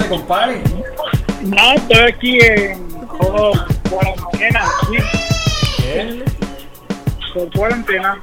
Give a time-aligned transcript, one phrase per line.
[0.00, 0.62] hace, compadre?
[1.42, 2.90] No, estoy aquí en
[3.88, 4.96] cuarentena, sí,
[5.82, 6.24] ¿Qué?
[7.34, 8.20] por cuarentena.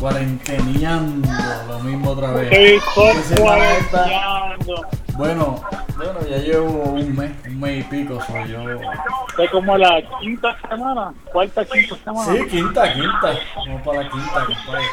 [0.00, 1.28] Cuarenteneando,
[1.68, 2.52] lo mismo otra vez.
[2.52, 4.86] Estoy cuarenteando.
[5.16, 5.62] Bueno,
[5.96, 8.60] bueno, ya llevo un mes, un mes y pico soy yo.
[9.28, 12.32] Estoy como la quinta semana, cuarta, quinta semana.
[12.32, 13.34] Sí, quinta, quinta.
[13.56, 14.84] Vamos para la quinta, compadre.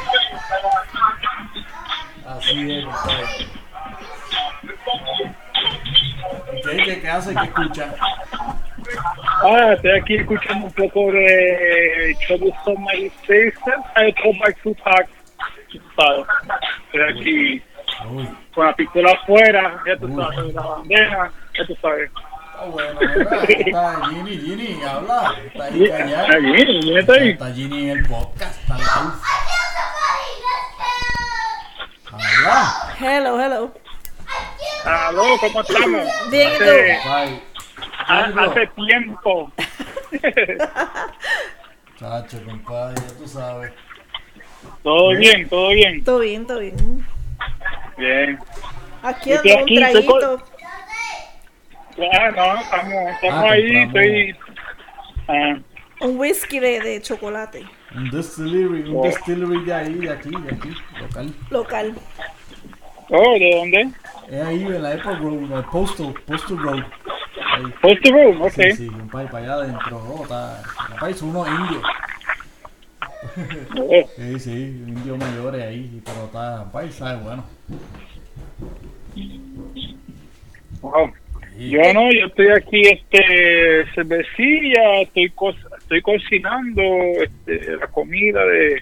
[2.27, 3.58] Así es, compadre.
[6.77, 7.33] ¿Qué, qué, hace?
[7.33, 7.93] ¿Qué escucha?
[9.43, 14.75] Ah, estoy aquí escuchando un poco de Troublesome My Station, I Back to.
[15.95, 16.25] ¿sabes?
[16.91, 17.63] Estoy aquí
[18.09, 22.09] Uy, con la pistola afuera, ya tú sabes, con la bandera, ya tú sabes.
[22.09, 23.49] está bueno, ¿verdad?
[23.49, 25.33] Está Ginny, Ginny, habla.
[25.45, 26.27] Está ahí Y- callado.
[26.33, 27.29] Allí, ¿quién está ahí?
[27.29, 28.89] Está Ginny en el podcast, está live.
[32.11, 32.95] Habla.
[32.99, 33.71] Hello, hello.
[34.85, 36.07] Aló, ¿cómo estamos?
[36.31, 36.49] Bien.
[38.07, 39.51] Hace, hace tiempo.
[41.99, 43.71] Chacho, compadre, ya tú sabes.
[44.83, 46.03] todo bien, todo bien.
[46.03, 47.05] Todo bien, todo bien.
[47.97, 48.39] Bien.
[49.03, 50.45] Aquí Estoy ando un aquí, estoy con- traguito.
[52.13, 54.35] Ah, no, estamos, estamos Ah, ahí, estoy...
[55.27, 55.55] Ah,
[56.01, 57.65] Un whisky de, de chocolate.
[57.93, 59.03] Un distillery, un Oh.
[59.03, 60.69] distillery de ahí, de aquí, de aquí,
[61.01, 61.33] local.
[61.49, 61.95] Local.
[63.09, 63.89] oh, ¿de dónde?
[64.29, 66.83] Es ahí en la Apple Road, el Postal, Postal Road.
[67.51, 67.73] Ahí.
[67.81, 68.51] Post Room, ok.
[68.51, 69.97] Sí, sí, un país para allá adentro.
[69.97, 71.83] Oh, está, un país son unos indios.
[73.75, 77.43] Oh, Sí, sí, indios mayores ahí, pero está, un país sabe bueno.
[80.81, 81.11] wow.
[81.57, 81.69] Sí.
[81.71, 86.81] Yo no, yo estoy aquí, este, cervecilla, estoy co estoy cocinando,
[87.21, 88.81] este, la comida de,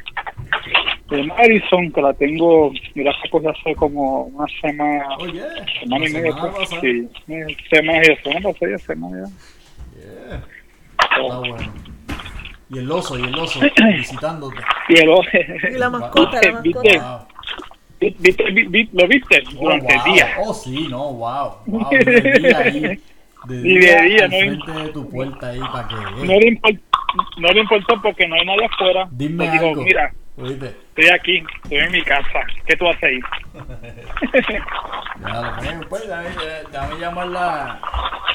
[1.10, 5.42] de Madison, que la tengo, mira, esa cosa hace como una semana, Oye,
[5.82, 7.10] semana y media, semana pues, sí,
[7.70, 10.00] semana y semana pasada, semana ya.
[10.00, 10.44] Yeah,
[11.00, 11.74] está bueno.
[12.70, 13.60] Y el oso, y el oso,
[13.98, 14.58] visitándote.
[14.90, 15.10] Y el
[15.74, 16.80] Y la mascota, la ¿Viste?
[17.00, 17.28] mascota.
[18.00, 18.12] Wow.
[18.20, 19.44] ¿Viste, vi- vi- ¿Lo viste?
[19.58, 20.14] Oh, Durante el wow.
[20.14, 20.28] día.
[20.46, 21.52] Oh, sí, no, wow.
[21.66, 21.90] wow.
[21.90, 22.82] De día ahí.
[23.46, 26.52] De Y de día, al no hay- de tu puerta ahí para que No le,
[26.52, 26.82] import-
[27.38, 29.08] no le importó porque no hay nadie afuera.
[29.12, 29.84] Dime algo.
[29.84, 30.68] mira, Oíste.
[30.68, 32.40] estoy aquí, estoy en mi casa.
[32.66, 33.20] ¿Qué tú haces ahí?
[35.20, 35.42] Ya,
[35.74, 36.30] lo pues, dame,
[36.72, 37.80] dame llamarla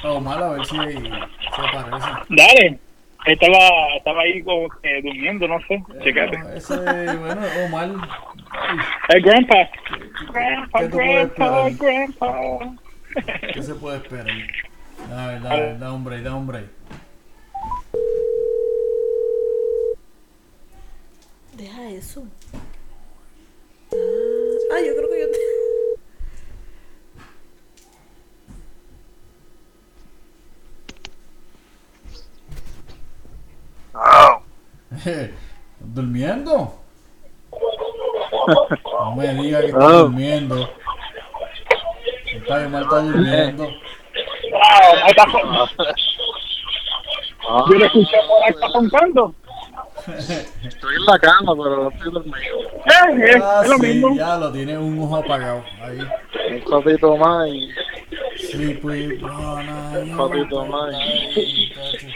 [0.02, 2.08] a Omar a ver si se aparece.
[2.28, 2.78] Dale.
[3.24, 5.80] Estaba, estaba ahí como que durmiendo, no sé.
[6.02, 6.36] Checate.
[6.38, 7.88] Bueno, ese, bueno, Omar.
[9.10, 9.54] El grandpa.
[9.54, 12.74] ¿qué- Grandpa, qué grandpa, grandpa.
[13.54, 14.26] ¿Qué se puede esperar?
[15.08, 16.46] Dale, dale, da un break, da un
[21.62, 22.24] Deja eso.
[23.92, 23.96] Ah,
[24.74, 25.38] ah, yo creo que yo te...
[35.80, 36.74] ¿Durmiendo?
[38.84, 39.92] No me diga que está Ah.
[39.92, 40.68] durmiendo.
[42.34, 43.64] Está Omar está durmiendo.
[43.64, 43.72] Wow,
[45.04, 45.24] ahí está.
[47.48, 49.34] Ah, Yo lo escuché por ahí, está roncando.
[50.64, 52.36] Estoy en la cama, pero no estoy dormido.
[52.36, 54.14] Eh, eh, Ah, es lo sí, mismo.
[54.16, 55.64] ya lo tiene un ojo apagado.
[55.82, 55.98] Ahí.
[55.98, 57.70] Un ratito más y
[58.50, 59.20] Sleep with eye
[60.16, 60.70] Papito, open.
[60.70, 60.94] man.
[60.94, 62.06] Ay, muchacho.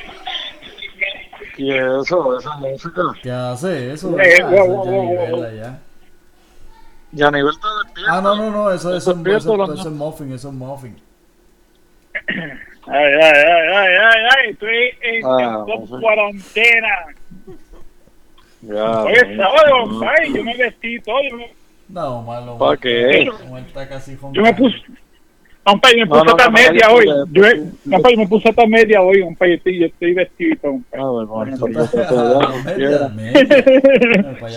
[1.59, 2.39] ¿Y eso?
[2.39, 3.03] Esa música.
[3.23, 4.11] ¿Qué hace eso?
[4.21, 4.51] Eh, ¿verdad?
[4.51, 5.45] wow, Eso wow, es wow, Yanibel wow.
[5.45, 5.79] allá.
[7.13, 8.13] Y a nivel de despierto.
[8.13, 11.01] Ah, no, no, no, eso, eso, eso, eso, eso es muffin, eso es muffin.
[12.89, 16.89] Ay, ay, ay, ay, ay, ay, estoy en Ah, en cuarentena.
[18.69, 19.43] Ya, Oye, no.
[19.43, 21.17] sábado, ay, yo me vestí todo.
[21.31, 21.51] Yo me,
[21.89, 22.59] No, malo.
[22.59, 23.25] ¿Para qué?
[24.33, 24.77] Yo me puse,
[25.63, 27.07] compa, yo me puse no, esta no, media no, hoy.
[27.33, 27.43] Yo,
[27.85, 30.97] no, compa, yo me puse esta media hoy, compa, yo estoy, yo estoy vestido, compa.
[30.99, 31.37] Ah, bueno,
[32.65, 33.41] media, media.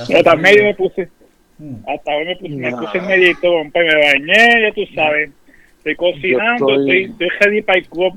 [0.10, 1.10] El Hasta medio me puse,
[1.62, 1.76] Mm.
[1.90, 4.82] hasta hoy me puse, me puse en medio y todo, compa, me bañé, ya tú
[4.96, 5.30] sabes.
[5.80, 8.14] Estoy cocinando, estoy- estoy ready para el club.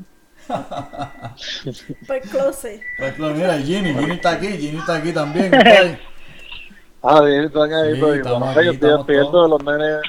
[2.06, 2.80] Fue close.
[2.98, 5.50] Pues, mira, Ginny, Ginny está aquí, Ginny está aquí también.
[5.50, 5.98] compadre.
[7.02, 7.94] Ah, bien, están ahí.
[7.94, 10.00] Sí, pues, estamos yo estoy despierto de los nenes.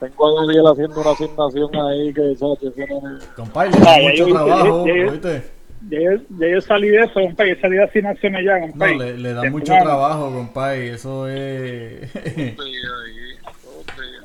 [0.00, 2.32] Tengo a Daniel haciendo una asignación ahí que.
[2.32, 5.50] Ese nene- Compadre, le da Ah, mucho yo- trabajo, ya- ya- ¿oíste?
[5.90, 8.86] Ya yo, ya yo salí de eso, compa, yo salí de asignaciones ya, compa.
[8.90, 12.12] No, le, le da mucho trabajo, compadre, eso es...
[12.12, 14.24] Dos días ahí, dos días.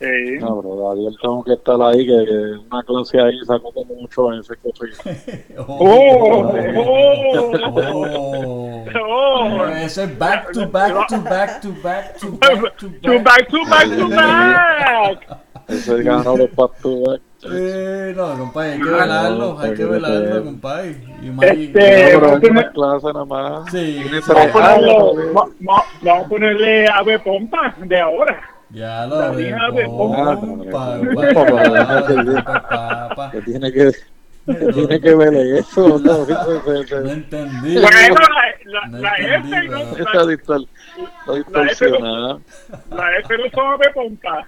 [0.00, 0.38] Sí.
[0.40, 2.32] No, pero Daniel tengo que estar ahí, que, que
[2.70, 4.86] una clase ahí sacó como mucho en ese coche.
[5.58, 6.52] Oh,
[7.52, 8.84] Oh.
[8.98, 9.66] Oh.
[9.76, 13.24] Eso es back to back to back to back to back to To back.
[13.24, 15.38] back, to back, to back.
[15.68, 17.20] Ese ganó los pastudas.
[17.44, 20.96] Eh, no, compadre, hay que velarlo, hay que velarlo, compadre.
[21.42, 23.70] Este, pero vamos a es una poner- clase nada más.
[23.70, 24.04] Sí,
[25.32, 28.40] vamos a ponerle ave pompa de ahora.
[28.72, 29.42] Ya lo La de
[32.24, 33.30] de.
[33.32, 33.90] Que tiene que,
[34.46, 35.98] que tiene que ver eso.
[35.98, 36.24] No,
[37.10, 37.74] entendí.
[37.80, 38.14] Bueno,
[38.64, 41.32] la, la, No la entendí, F no, Está distor- está
[41.64, 42.38] distorsionada.
[42.90, 44.46] la, la F no son ave pompa.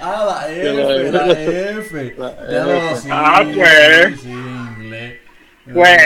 [0.00, 2.16] Ah, la F, la la F.
[2.50, 2.72] Ya lo
[3.10, 4.20] Ah, pues.
[5.72, 6.02] Pues.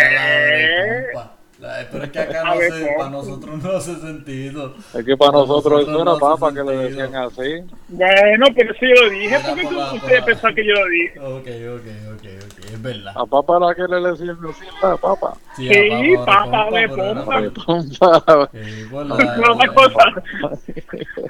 [1.59, 1.83] La de.
[1.85, 4.75] La- Pero es que acá no sé, para nosotros no hace sentido.
[4.95, 7.65] Es que para nosotros eso no era papa que le decían así.
[7.89, 9.39] Bueno, pero eso yo lo dije.
[9.41, 11.19] ¿Por qué la- ustedes la- pensaban que yo lo dije?
[11.21, 13.13] Ok, ok, ok, ok, es verdad.
[13.17, 15.35] A papa la que le decían así, la papa.
[15.57, 17.41] Sí, Sí, a papa de pompa.
[17.41, 18.51] De pompa.
[18.53, 20.13] Sí, No, la- otra cosa.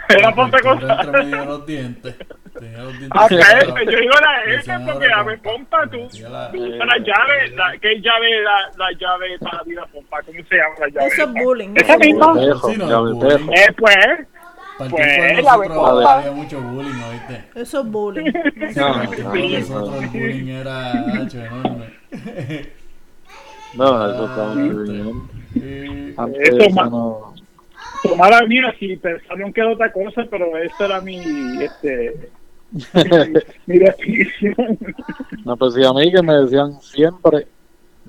[0.09, 1.01] Era por otra cosa.
[1.03, 2.15] entre medio de los dientes.
[2.59, 3.69] Tenía los dientes la separados.
[3.69, 6.09] F, yo digo la F porque ahora ave pompa tú.
[6.23, 8.43] La- La llave, la, ¿qué llave?
[8.43, 11.07] La, la llave para la pompa, ¿cómo se llama la llave?
[11.09, 11.69] Eso es bullying.
[11.77, 12.35] Esa eso es misma.
[12.35, 13.53] Sí, no, bullying.
[13.53, 13.97] Eh, pues,
[14.91, 16.19] Pues, la verdad.
[16.19, 17.45] había mucho bullying, ¿oíste?
[17.55, 18.33] Eso es bullying.
[18.77, 20.93] No, no, nosotros el bullying era
[21.23, 21.93] hacho, enorme.
[23.75, 26.15] No, eso está muy bien.
[26.17, 27.35] Antes Eso eso ma- no.
[28.03, 31.19] tomara mía, si pensaron que era otra cosa, pero esa era mi,
[31.63, 32.31] este,
[32.95, 34.79] mi, mi definición.
[35.45, 37.47] No, pues sí, a mí que me decían siempre.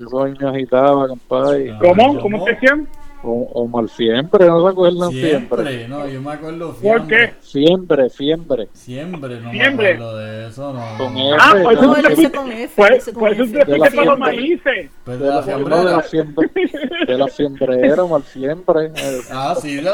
[0.00, 1.70] Eso ahí me agitaba, compadre.
[1.72, 1.78] Ah.
[1.80, 2.20] ¿Cómo?
[2.20, 2.84] ¿Cómo se llama?
[3.20, 5.30] O, o mal siempre, no se acuerdan siempre.
[5.66, 7.34] Siempre, no, yo me acuerdo ¿Por siempre.
[7.40, 8.68] Siempre, siempre.
[8.74, 9.88] Siempre, no Siempre.
[9.88, 10.84] me acuerdo de eso, no.
[10.96, 11.34] Con no.
[11.34, 11.36] F.
[11.40, 12.72] Ah, pues No, te dice fuiste, con F.
[12.76, 13.64] pues, con pues F.
[13.64, 14.90] te para los maíces.
[15.04, 16.48] Pues De de la la, no, de la siempre,
[17.08, 17.28] de la
[18.06, 18.92] mal siempre.
[19.32, 19.92] Ah, sí, de la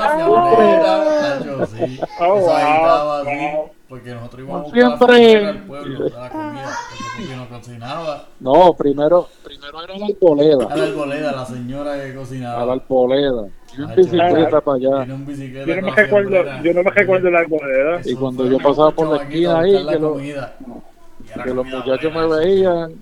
[1.41, 2.01] tacho, sí.
[2.21, 3.71] Oh, Eso agitaba wow, wow.
[3.95, 4.91] Porque nosotros íbamos a Siempre.
[4.91, 8.25] buscar la fiambrera al pueblo, de la comida, porque papi no cocinaba.
[8.41, 10.65] No, primero, primero era la arboleda.
[10.69, 12.63] A la arboleda, la señora que cocinaba.
[12.63, 13.47] A la arboleda.
[13.47, 14.99] Y en Tacho, bicicleta para allá.
[15.05, 18.01] Vino en bicicleta Yo no me la recuerdo, yo no me recuerdo la arboleda.
[18.01, 21.67] Eso Y cuando yo pasaba por la esquina a ahí, la que lo- Que los
[21.67, 22.95] muchachos me veían.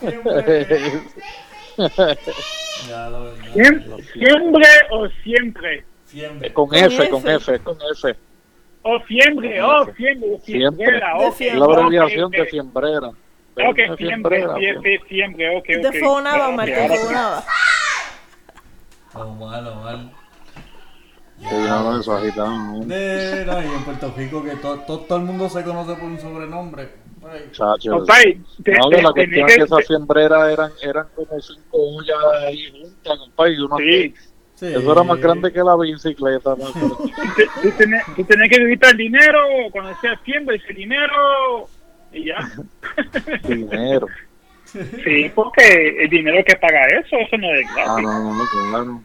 [0.00, 0.66] Siempre.
[0.66, 1.02] siempre.
[2.88, 3.44] Ya lo verdad.
[3.54, 5.84] ¿Siem- ¿Siempre o siempre?
[6.06, 6.52] Siempre.
[6.52, 7.34] con Con F, con F.
[7.54, 8.16] F, con F.
[8.82, 10.86] O siempre, oh, siempre, Siempre.
[10.86, 11.34] siembrera, De ok.
[11.34, 11.48] fiembre.
[11.48, 12.48] Es la abreviación de ok.
[12.48, 13.08] fiembrera.
[13.08, 14.46] Ok, De siempre,
[15.08, 15.90] siempre, ok, ok.
[15.92, 17.44] Te fonaba, Omar, te fonaba.
[19.14, 20.12] Oh, malo, mal.
[21.38, 22.20] Sí, ya no, eso.
[22.20, 26.04] De, no, y en Puerto Rico que to- to- todo el mundo se conoce por
[26.04, 26.88] un sobrenombre.
[27.52, 28.04] Chacho.
[28.62, 31.78] Te- No, te- que la cuestión es que que- esas fiembreras eran, eran como cinco
[31.96, 32.16] ollas
[32.46, 33.52] ahí juntas, compadre.
[33.54, 34.14] Y uno Sí,
[34.58, 34.66] sí.
[34.66, 36.50] Eso era más grande que la bicicleta.
[36.56, 36.66] ¿no?
[36.72, 39.38] tú, te- tú tenés que gritar dinero
[39.70, 41.68] cuando sea siempre, ese dinero
[42.12, 42.36] y ya.
[43.48, 44.06] Dinero.
[44.64, 48.04] Sí, porque el dinero que paga eso, eso no es Ah, gratis.
[48.04, 49.02] no, no, no, claro.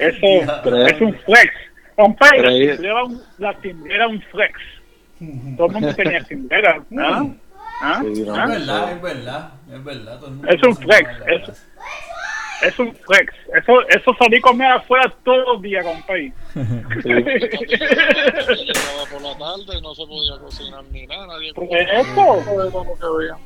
[0.00, 1.52] Eso es un flex.
[1.96, 4.58] Compadre, la un- la timbrera era un flex.
[5.56, 6.82] Todo el mundo tenía timbrera.
[6.98, 7.26] ¿Ah?
[7.82, 8.02] ¿Ah?
[8.02, 8.44] Sí, no, ¿Ah?
[8.44, 10.18] Es verdad, es verdad, es verdad.
[10.18, 11.66] todo el mundo Es un flex, es-.
[12.62, 13.32] Es un flex.
[13.54, 16.32] Eso, eso salí a comer afuera todos los días, compadre.
[17.02, 17.08] Sí.
[17.08, 21.26] Llegaba por la tarde y no se podía cocinar ni nada.
[21.28, 21.86] Nadie ¿Por comía.
[21.86, 22.70] qué esto?
[22.72, 23.36] Como que veía.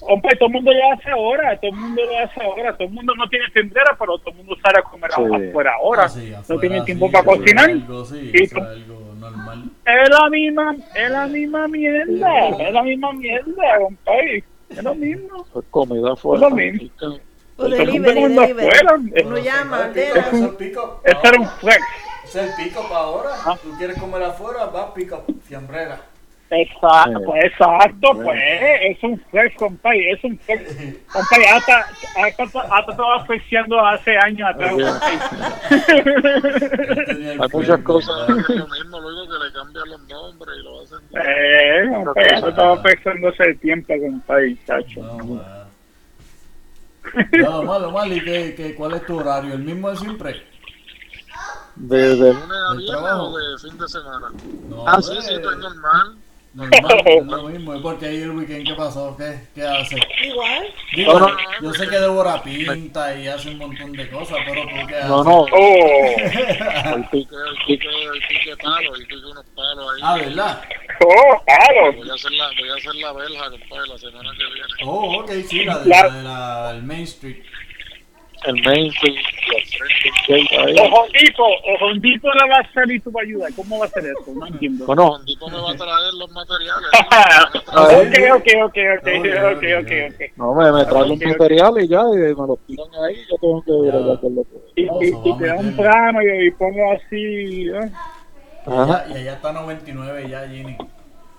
[0.00, 2.94] Hombre, todo el mundo lo hace ahora, todo el mundo lo hace ahora, todo el
[2.94, 5.48] mundo no tiene tendera, pero todo el mundo sale a comer Sí.
[5.48, 6.04] afuera ahora.
[6.04, 7.70] Ah, sí, no afuera, sí, tiempo para cocinar.
[7.70, 9.64] Algo, sí, Y eso tú- es algo normal.
[9.84, 14.44] Es la misma, es la misma mierda, es la misma mierda, compadre.
[14.70, 15.46] Es lo mismo.
[15.52, 16.46] Pues comida afuera.
[16.46, 16.90] Es lo mismo.
[17.58, 19.24] Mundo delivery, delivery.
[19.24, 21.00] Uno llama, es pico.
[21.04, 21.82] Ese era un flex.
[22.24, 23.30] Es el pico para ahora.
[23.44, 23.56] Ah.
[23.62, 25.98] Tú quieres comer afuera, vas pico, fiambrera.
[26.48, 28.38] Exacto, pues exacto, pues
[28.82, 30.76] es un flex, compadre, es un flex.
[31.12, 34.72] Compadre, hasta, hasta, hasta estaba flexeando hace años atrás.
[37.40, 40.98] Hay muchas cosas lo mismo, luego que le cambian los nombres y lo hacen.
[41.14, 45.00] Eh, compadre, hasta estaba flexando hace tiempo, compadre, chacho.
[47.14, 47.40] No, man.
[47.42, 48.14] No, malo, malo.
[48.14, 49.54] ¿Y qué, qué, cuál es tu horario?
[49.54, 50.46] ¿El mismo de siempre?
[51.76, 53.22] ¿De, de lunes a ¿Del viernes trabajo?
[53.24, 54.32] o de fin de semana?
[54.68, 56.16] No, Ah, sí, sí, estoy normal.
[56.56, 57.74] Normal, es lo mismo.
[57.76, 59.14] ¿Y porque ahí el weekend qué pasó?
[59.16, 59.96] ¿Qué, qué hace?
[60.24, 60.66] Igual.
[60.94, 64.62] Digo, No, no, yo sé que Débora pinta y hace un montón de cosas, pero
[64.62, 65.08] tú qué haces?
[65.08, 65.46] No, no.
[65.52, 70.00] Oh, El pique, el pique, el pique palo, y pique unos palos ahí.
[70.02, 70.62] Ah, ¿verdad?
[71.04, 71.92] oh, claro.
[71.96, 74.68] Voy a hacer la, voy a hacer la verja, compadre, la semana que viene.
[74.84, 77.36] Oh, ok, sí, la de La- la, de la- el Main Street.
[78.44, 79.16] El main street,
[80.28, 80.52] yes.
[80.58, 80.76] ahí.
[80.78, 83.52] O Hondipo, o Hondipo le va a salir tú para ayudar.
[83.54, 84.32] ¿Cómo va a ser eso?
[84.34, 84.86] No entiendo.
[84.86, 86.88] Bueno, me va a traer los materiales.
[87.66, 89.08] ok, ok, ok, ok,
[89.52, 93.16] ok, ok, no, me, me traen los materiales y ya, y me los tiran ahí,
[93.30, 94.56] yo tengo que lo que...
[94.76, 97.68] Y, y, y a te da un plano y, y pongo así.
[97.68, 97.90] ¿eh?
[98.66, 100.76] Y allá, y allá está 99 ya, Ginny.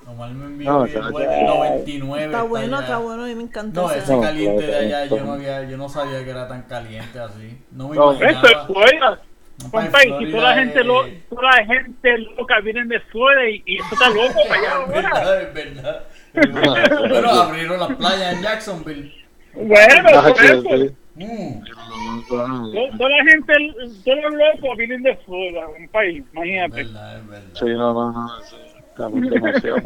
[0.08, 2.26] Nomás me envió No, el 99.
[2.26, 4.20] Está bueno, está bueno, a mí me encanta No, ese.
[4.22, 7.58] caliente de allá, yo no, había, yo no sabía que era tan caliente así.
[7.72, 8.32] No me No, imaginaba.
[8.32, 9.20] Eso es Florida.
[9.62, 13.50] Compa, pa, y si toda la gente, lo, toda la gente loca viene de Florida
[13.50, 15.02] y, y eso está loco para allá Es ahora.
[15.02, 16.04] verdad, es verdad.
[16.36, 17.00] Es verdad.
[17.10, 19.14] Pero abrieron las playas en Jacksonville.
[19.56, 20.96] Bueno, Ah, por eso.
[21.16, 21.64] Mm.
[22.30, 23.54] To- Toda la gente,
[24.06, 26.84] todos los locos vienen de Florida, un país, Es imagínate.
[26.84, 27.50] verdad, es verdad.
[27.54, 28.30] Sí, no, no, no,
[29.10, 29.78] muy demasiado.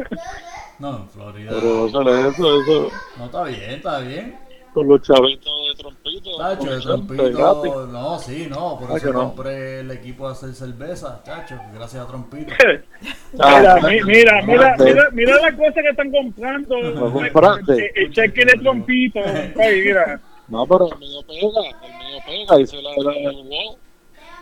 [0.79, 1.51] No, en Florida.
[1.53, 4.39] Pero eso, eso, eso, No, está bien, está bien.
[4.73, 6.37] con los chavitos de trompito.
[6.37, 6.81] Tacho, de.
[6.81, 7.87] Trompito.
[7.87, 8.79] No, sí, no.
[8.79, 9.19] Por Ah, eso no.
[9.33, 11.55] compré el equipo de hacer cerveza, chacho.
[11.73, 12.53] Gracias a Trompito.
[13.33, 16.77] Mira, Ah, mi- mira, mira, mira, mira las cosas que están comprando.
[16.81, 17.91] ¿Lo compraste?
[17.95, 19.19] El, el cheque de trompito,
[19.55, 20.19] mira.
[20.47, 23.77] No, pero el mío pega, el mío pega, dice la, la, el wow.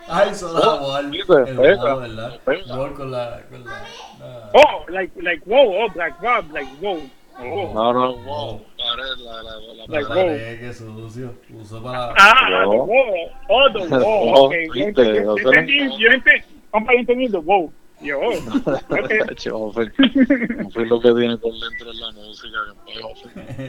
[0.10, 1.12] Ay, igual.
[1.12, 2.40] Sí, pues, El juego, ¿verdad?
[2.68, 3.42] Gol con la.
[3.50, 3.72] Con la,
[4.20, 7.00] la- Oh, like, like, wow, oh, Black Rob, like, wow.
[7.42, 7.72] Oh.
[7.74, 9.44] No, no, Wow, la, la,
[9.88, 11.34] la, la que sucio.
[11.54, 12.14] Uso para.
[12.18, 12.72] Ah, No.
[12.72, 12.90] the wow.
[13.48, 14.32] Oh, the wow.
[14.34, 17.72] No, Okay, yo viste, yo entendí, yo entendí, compa, yo entendí the wow.
[18.02, 18.32] Yo, oh,
[18.90, 19.20] okay.
[20.86, 22.58] Lo que tiene por dentro es la música.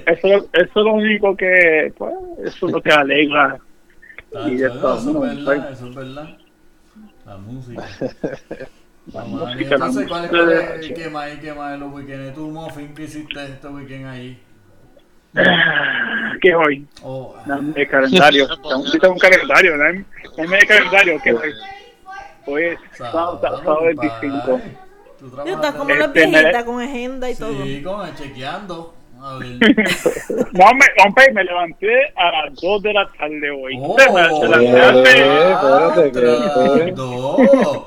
[0.07, 3.59] Eso, eso es lo único que, pues, eso es lo que alegra.
[4.33, 6.29] Y eso, esto, es no, verdad, eso es verdad.
[7.27, 7.83] La música.
[9.13, 11.79] La Vamos, Dani, música, entonces, ¿cuál es, cuál es- qué más y qué más de
[11.79, 12.35] los weekends?
[12.35, 14.41] ¿Tú, Muffin, qué hiciste este weekend ahí?
[15.37, 16.87] Ah, ¿Qué hoy?
[17.03, 18.49] Oh, Dame el calendario.
[18.65, 21.21] Un calendario, el calendario.
[21.23, 21.53] que hoy?
[22.47, 24.41] Hoy es sábado, sábado 25.
[24.41, 24.79] compadre.
[25.19, 27.63] Tú Yo trabajas está como la Este, viejita con agenda y todo.
[27.65, 28.95] Sí, con chequeando.
[29.23, 29.59] A ver.
[30.53, 33.79] No, me, hombre, me levanté a las 2 de la tarde hoy.
[33.81, 34.13] Oh, Se me-
[36.93, 37.87] dos.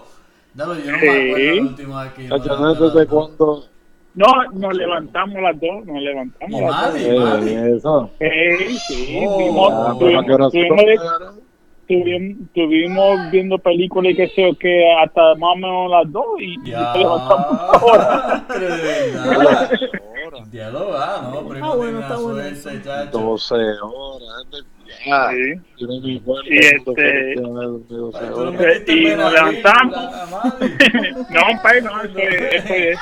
[0.53, 1.55] Dalo, yo no me acuerdo Sí.
[1.55, 3.69] la última vez que yo ¿no desde dos.
[4.15, 7.01] No, nos levantamos a las 2, nos levantamos Y a las 2.
[7.01, 7.49] Madi, Madi.
[7.55, 8.11] Eh, eso.
[8.19, 9.37] Sí, sí, Oh.
[9.39, 11.42] vimos- Ah, tuvimos- pero ¿a qué hora se tuvimos, tuvimos,
[11.87, 16.43] tuvimos viendo películas y que sé yo, que hasta más o menos las 2 y,
[16.67, 16.79] y Ya.
[16.81, 18.45] nos levantamos ahora.
[18.59, 19.71] De verdad.
[20.25, 22.83] Horas, Diálogo, ah, no, primo, Ah, bueno, está bueno suerte, eso.
[22.83, 23.17] chacho.
[23.19, 24.45] 12 horas.
[25.05, 25.29] Ya.
[25.31, 25.61] Sí.
[25.77, 28.53] Y este- fue que me dormí 12 Ay, tú lo horas.
[28.61, 29.95] metiste en Y nos levantamos.
[31.29, 32.97] no, pai, no, eso es, eso es,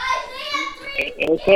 [1.18, 1.52] eso,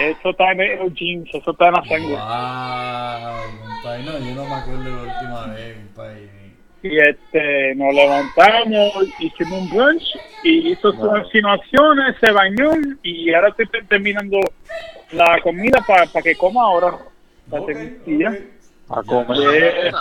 [0.00, 2.16] eso está en el jeans, eso está en la sangre.
[2.16, 6.30] Wow, compadre, no, yo no me acuerdo la última vez, compadre.
[6.82, 10.02] Y este, nos levantamos, hicimos un brunch
[10.42, 12.70] y hizo sus insinuaciones, se bañó
[13.04, 14.38] y ahora estoy te- terminando
[15.12, 16.96] la comida para que coma ahora.
[17.50, 18.30] Pa' Ok, ter- y ya.
[18.88, 18.98] ok.
[18.98, 19.62] A comer.
[19.62, 19.92] Eh,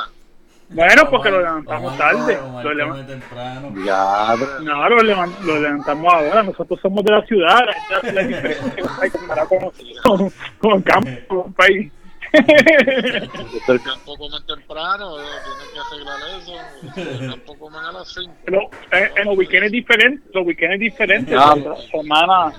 [0.69, 2.33] Bueno, porque lo levantamos tarde.
[2.35, 3.73] Lo come levan- temprano.
[3.85, 6.43] Ya, No, lo, levan- lo levantamos ahora.
[6.43, 7.59] Nosotros somos de la ciudad.
[8.03, 9.59] La la diferencia hay que comparar con,
[10.03, 11.91] con, con el campo, con un país.
[12.33, 17.19] El campo comen temprano, eh, tienen que arreglar eso.
[17.21, 18.31] El campo comen a las 5.
[18.45, 20.29] Pero en, en los weekends es diferente.
[20.33, 21.31] Los weekends es diferente.
[21.31, 21.55] Ya.
[21.55, 22.53] La semana,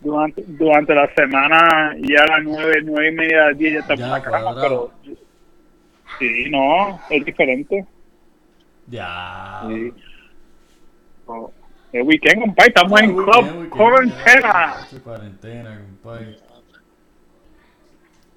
[0.00, 4.06] durante, durante la semana, ya a las nueve, nueve y media, diez ya estamos Ya,
[4.06, 4.54] en la cama.
[4.60, 4.92] Pero
[6.18, 7.84] sí, no, es diferente.
[8.88, 9.62] Ya.
[9.68, 9.92] Sí.
[11.26, 11.52] Oh,
[11.92, 14.76] El weekend, compadre, estamos en Ah, club cuarentena.
[15.04, 16.38] Cuarentena, compadre.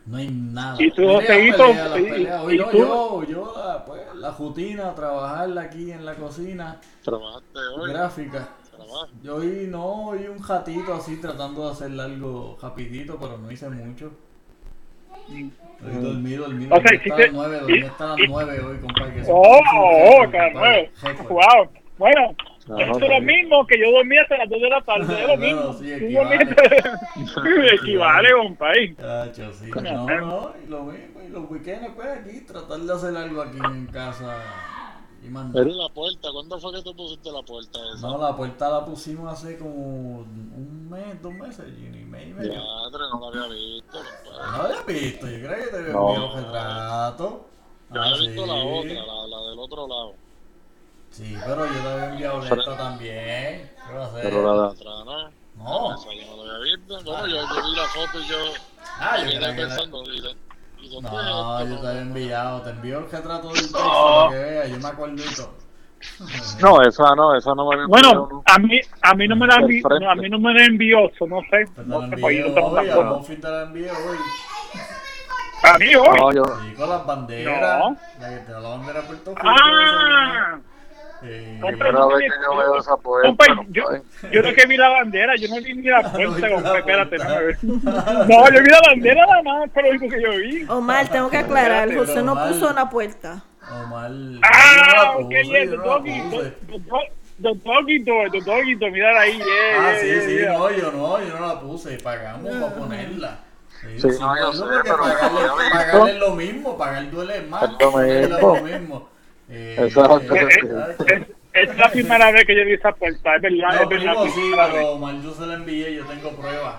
[0.05, 0.75] No hay nada.
[0.83, 2.37] Y tú, Pelea, Joseguito, pelea, la y- pelea.
[2.41, 6.15] y- Hoy y no, tú- yo, yo, la, pues, la rutina, trabajarla aquí en la
[6.15, 8.49] cocina, Trabajaste hoy, gráfica.
[8.75, 9.07] trabajo.
[9.23, 13.69] Yo hoy no, hoy un ratito así tratando de hacer algo rapidito, pero no hice
[13.69, 14.11] mucho.
[15.29, 15.51] Hoy
[16.01, 18.59] dormí, dormí, O sea, dormí hasta hiciste- las nueve, dormí y- hasta las y- nueve
[18.59, 19.23] hoy, compadre.
[19.29, 20.91] Oh, oh, compadre.
[21.29, 21.69] Wow.
[21.97, 22.35] Bueno,
[22.69, 23.21] Ajá, esto es lo sí.
[23.25, 25.21] mismo que yo dormí hasta las 2 de la tarde.
[25.21, 25.73] Es lo mismo.
[25.73, 26.55] sí, Tú equivale.
[27.75, 28.95] Equivale, compadre.
[29.53, 29.71] Sí.
[29.81, 33.57] No, no, y lo mismo, y los weekends pues aquí, tratar de hacer algo aquí
[33.63, 34.37] en casa
[35.23, 35.63] y mandar.
[35.63, 38.07] Pero la puerta, ¿cuándo fue que tú pusiste la puerta esa?
[38.07, 42.53] No, la puerta la pusimos hace como un mes, dos meses, Gini, mes y medio.
[42.63, 44.51] Madre, no la había visto, compadre.
[44.57, 46.09] No había visto, yo creo que te había No.
[46.09, 47.45] enviado retrato.
[47.93, 48.67] Yo Ah, había visto la sí.
[48.69, 50.13] otra, la, la del otro lado.
[51.11, 53.69] Sí, pero yo te había enviado esta también.
[53.87, 54.21] ¿Qué va a hacer?
[54.23, 55.29] Pero la de Atrás, ¿no?
[55.57, 55.95] No.
[55.95, 57.03] Esa yo no la había visto.
[57.03, 58.37] Bueno, yo, yo vi la foto y yo
[58.99, 59.51] Ah, yo que la-
[60.83, 62.61] y No, yo te había enviado.
[62.61, 64.15] Te envío el retrato del texto No.
[64.27, 64.69] para que veas.
[64.69, 65.53] Yo me acuerdo y todo.
[66.61, 69.55] No, esa no, esa no me había Bueno, a mí, a mí no me la
[69.57, 72.53] envió, a mí no me la envió, no sé, Pues no sé, pues yo no
[72.55, 72.81] tengo la
[73.63, 74.17] envío hoy.
[75.63, 76.19] A mí hoy.
[76.19, 77.79] No, yo, Sí, con las banderas.
[77.79, 77.97] No.
[78.19, 79.47] La que te da la bandera de Puerto Rico.
[79.47, 80.59] Ah,
[81.23, 83.27] Eh, vez que yo veo esa puerta.
[83.27, 84.01] Compa, no, yo, ay.
[84.31, 87.17] yo no que vi la bandera, yo no vi ni la no puerta, compa, espérate,
[87.17, 87.57] ver.
[87.63, 90.65] No, yo vi la bandera nada más, fue lo único que yo vi.
[90.69, 92.49] Omar, tengo que aclarar, Espérate, José no Omar.
[92.49, 93.43] puso una puerta.
[93.71, 94.11] Omar.
[94.41, 97.11] Ah, no ok, yeah, the no la doggy, the, the, dog-
[97.41, 99.45] the doggy door, the doggy door, mira ahí, yeah,
[99.77, 100.57] Ah, yeah, sí, yeah, sí, yeah.
[100.57, 103.39] no, yo no, yo no la puse, pagamos para ponerla.
[103.97, 107.63] Sí, no, yo sé, pero pagarle, lo mismo, pagar duele más.
[108.07, 109.10] Es lo mismo.
[109.51, 109.81] Lo mismo.
[109.81, 110.35] Eh, Exacto.
[110.35, 113.89] eh, Es, es la primera vez que yo vi esa puerta, es verdad, No, es
[113.89, 114.13] verdad.
[114.13, 116.75] primo, sí, pero Omar yo se la envié, yo tengo pruebas.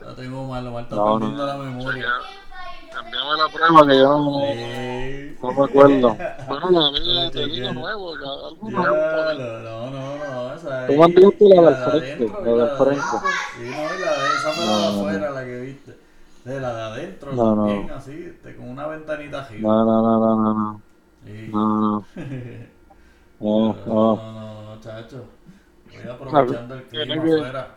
[0.00, 1.18] La tengo mal, Omar está No, no.
[1.20, 2.06] perdiendo la memoria.
[2.92, 3.86] Envíame la prueba.
[3.86, 6.16] Que yo no, Eh, no me acuerdo.
[6.48, 8.12] Bueno, la vi de Telino nuevo,
[8.48, 12.76] algunos Ya, no, no, no, esa Tú enviaste la del de frente, la del de
[12.76, 13.00] frente.
[13.56, 15.96] Sí, no, y la de esa fue la No, de no, afuera, la que viste.
[16.44, 17.66] De la de adentro, No, no.
[17.66, 19.48] también así, este, con una ventanita.
[19.58, 20.80] No, no, no, no, no, no.
[21.24, 21.50] Sí.
[21.52, 22.04] No, no.
[23.40, 24.16] No, No, no.
[24.16, 25.24] no, no, chacho.
[25.90, 27.74] Voy aprovechando el clima afuera.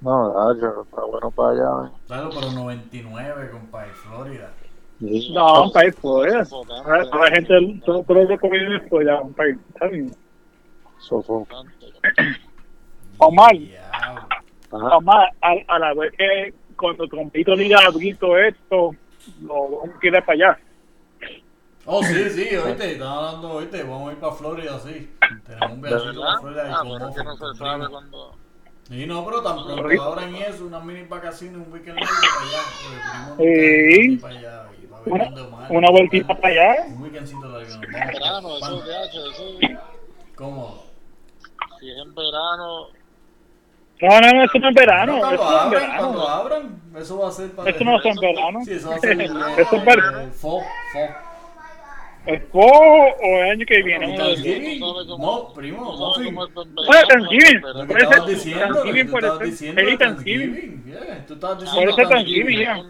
[0.00, 1.88] No, Nacho, está bueno para allá.
[1.88, 1.92] ¿eh?
[2.06, 4.50] Claro, pero 99, compadre, Florida.
[4.98, 5.32] Sí.
[5.32, 5.94] No, un país.
[6.00, 6.54] Sofocante.
[6.90, 9.56] Ahora toda la gente, todo, todo lo que viene es fuera, un país.
[9.68, 10.12] Está bien.
[10.98, 11.64] Sofoco.
[13.18, 13.52] Omar.
[14.70, 18.94] Omar, a, a la vez que cuando Trompito diga abrir todo esto,
[19.42, 20.58] lo vamos a ir para allá.
[21.90, 25.10] Oh, sí, sí, oíste, están hablando, oíste, vamos a ir para Florida, sí.
[25.46, 26.26] Tenemos un ¿De viajecito verdad?
[26.26, 28.34] para Florida y Ah, con pero es que no se sabe cuándo.
[28.88, 30.02] Sí, no, pero tan pronto Rico.
[30.02, 33.28] abran eso, unas mini vacaciones, un weekend largo para allá.
[33.28, 33.44] nunca Sí.
[33.44, 36.84] ha ido para allá, y va a ver Una, dónde una vueltita para allá.
[36.88, 39.58] Un weekendcito largo, nos Verano, eso H, eso.
[40.36, 40.82] Cómodo.
[41.80, 42.86] Si es en verano,
[44.00, 45.12] No, no, no, eso no es verano.
[45.18, 46.28] No, Eso cuando no es abran, cuando verano.
[46.28, 47.70] abran, eso va a ser para...
[47.70, 48.60] Eso no es en verano.
[48.64, 49.20] Sí, eso va a ser...
[49.58, 50.20] Eso es verano.
[50.20, 50.60] eh, Fo,
[50.92, 50.98] fo.
[52.28, 54.14] ¿Es fo o el año que viene?
[54.16, 56.44] Thanksgiving, Mo, primo, en Bueno,
[56.76, 57.60] verano, Thanksgiving.
[57.62, 59.98] Puede estabas ser diciendo, lo que Thanksgiving, puede ser.
[59.98, 60.82] Thanksgiving.
[61.74, 62.58] Puede ser Thanksgiving.
[62.58, 62.82] Ya.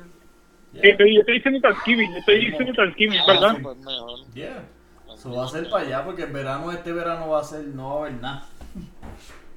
[0.83, 3.57] Pero yo estoy diciendo Thanksgiving, yo estoy diciendo Thanksgiving, ¿verdad?
[3.63, 3.77] pues.
[4.35, 4.65] Yeah.
[5.15, 7.89] Eso va a ser para allá porque en verano, este verano va a ser, no
[7.91, 8.47] va a haber nada.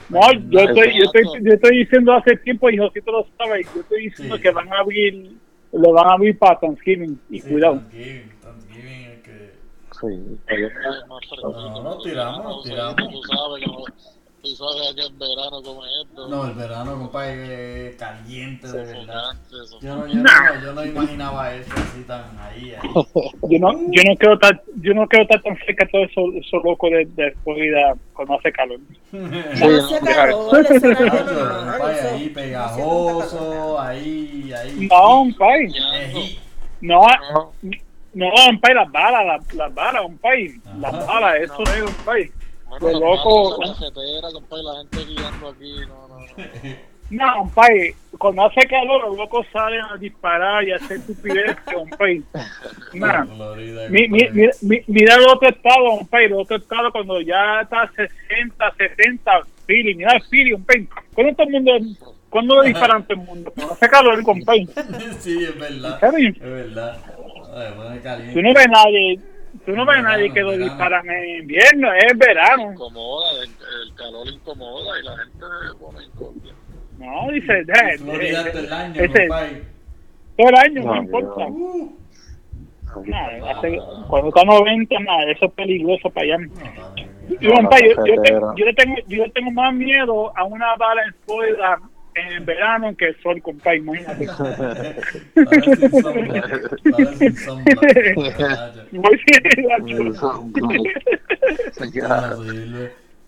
[0.09, 3.81] No, yo estoy, yo estoy, yo estoy diciendo hace tiempo, y Josito lo sabe, yo
[3.81, 4.41] estoy diciendo Sí.
[4.41, 5.31] que van a abrir,
[5.71, 7.75] lo van a abrir para Thanksgiving, y Sí, cuidado.
[7.79, 9.10] Thanksgiving, Thanksgiving.
[10.01, 10.07] Sí,
[11.43, 12.95] No, no, tiramos, tiramos.
[13.11, 13.63] Tú sabes
[14.41, 16.27] tú sabes que en verano como esto.
[16.27, 19.33] No, el verano, compadre, es caliente de verdad.
[19.81, 22.81] Yo no, yo, no, yo no imaginaba eso así tan ahí, ahí.
[23.43, 26.21] Yo no, yo no quiero estar, yo no quiero estar tan cerca de todo eso,
[26.39, 28.79] eso loco de, de Florida cuando hace calor.
[29.11, 34.87] No hacía no, calor, compadre, eso- ahí pegajoso, ahí, ahí.
[34.89, 36.39] No, Ejí.
[36.81, 37.53] no, No,
[38.13, 41.81] no, un país, las balas, las, las balas, un país, las balas, eso no es
[41.83, 42.31] un país.
[42.67, 46.91] bueno, Lo los loco- malos, esa carretera, compadre, la gente guiando aquí, no, no, no.
[47.11, 51.57] No, un país, cuando hace calor, los locos salen a disparar y a hacer estupidez,
[51.75, 52.23] un país.
[52.93, 53.25] Nah.
[53.89, 54.31] Mi, mi, compadre.
[54.31, 58.73] mi, mi- mira el otro estado, un país, el otro estado cuando ya está 60,
[58.77, 60.87] 70, Philly, mira el Philly, un país.
[61.13, 61.71] ¿Cuándo todo el mundo,
[62.29, 63.51] cuándo le disparan todo el mundo?
[63.55, 64.69] Cuando hace calor, un país.
[65.19, 65.99] Sí, es verdad.
[66.15, 66.97] Es verdad.
[67.53, 68.33] Ay.
[68.33, 69.19] Tú no ves nadie,
[69.65, 72.71] tú no ves Verano, nadie que lo disparan en invierno, es verano.
[72.73, 76.53] Incomoda, el, el calor incomoda y la gente se pone incómoda.
[76.99, 79.27] No, dice, eh, eh, todo el año, ese-
[80.37, 81.45] todo el año, no No, importa.
[81.47, 81.97] Uh.
[83.49, 86.37] Hace- cuando está 90, nada, eso es peligroso para allá.
[87.39, 87.51] Yo,
[88.05, 91.79] yo, yo le tengo, yo le tengo más miedo a una bala en Florida
[92.15, 94.27] en verano que el sol, compa, imagínate.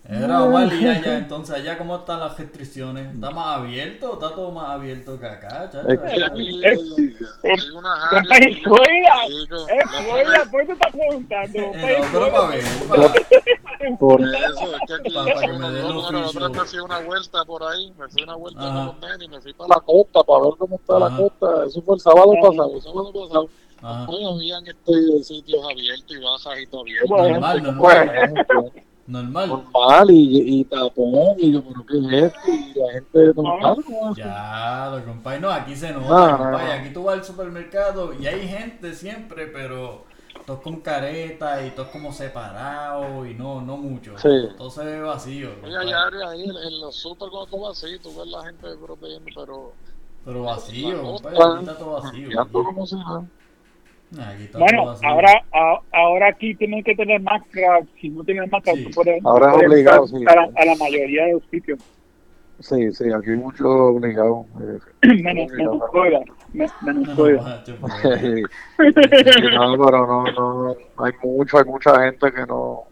[0.06, 4.34] Era Omar y allá, entonces allá cómo están las restricciones, ¿está más abierto o está
[4.34, 5.88] todo más abierto que acá, chacho?
[5.88, 5.98] Es
[7.42, 11.58] Es- Florida, Sí, con- es Florida, ¿por qué te estás preguntando?
[11.58, 12.48] Eh, compa, no, en pero para Florida.
[12.48, 13.14] ver, para-
[13.98, 17.00] Por Eso, es que aquí Para- que me den los la otra me fui una
[17.00, 18.74] vuelta por ahí, me fui una vuelta Ajá.
[18.74, 21.64] con los nenes y me fui para la costa, para ver cómo está la costa.
[21.66, 22.74] Eso fue el sábado pasado.
[22.74, 23.48] El sábado pasado.
[24.06, 27.16] Pues habían este, sitios abiertos y bajas y todo abierto.
[27.16, 27.78] Normal, normal.
[27.78, 28.72] Bueno,
[29.06, 29.48] Normal.
[29.48, 32.38] normal y, y tapón y yo, pero ¿qué es esto?
[32.50, 33.76] Y la gente normal.
[34.16, 35.40] Ya, lo compadre.
[35.40, 36.66] No, aquí se nota, No, no, compadre.
[36.66, 36.72] no.
[36.72, 40.04] Aquí tú vas al supermercado y hay gente siempre, pero
[40.46, 44.16] todos con careta y todos como separados y no, no mucho.
[44.18, 44.28] Sí.
[44.56, 45.50] Todo se ve vacío.
[45.62, 48.66] Oye, hay áreas ahí en, los super cuando tú vas así, tú ves la gente
[48.84, 49.72] protegiendo, pero
[50.24, 51.36] Pero vacío, compadre.
[51.40, 52.28] Ah, Aquí está todo vacío.
[52.30, 53.24] Ya todo como se va.
[54.58, 55.08] Bueno, vacío.
[55.08, 57.80] ahora, a- ahora aquí tienen que tener máscara.
[58.00, 58.84] Si no tienen máscara, Sí.
[58.84, 60.16] tú puedes, Ahora es obligado, sí.
[60.26, 61.78] a, la, a la mayoría de los sitios.
[62.60, 64.46] Sí, sí, aquí hay mucho obligado.
[64.60, 64.78] eh.
[65.22, 66.20] menos, menos Florida.
[66.54, 67.42] Me- No, pero-
[69.76, 72.84] no, pero no, no, hay mucho, hay mucha gente que no.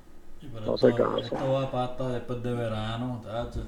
[0.66, 1.18] No sé esto, caso.
[1.18, 3.60] esto va pasta después de verano, tacho.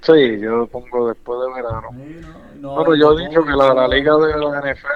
[0.00, 1.88] Sí, yo pongo después de verano.
[1.92, 2.20] Sí,
[2.60, 4.86] no, no, Bueno, yo he dicho que la, la liga de la NFL.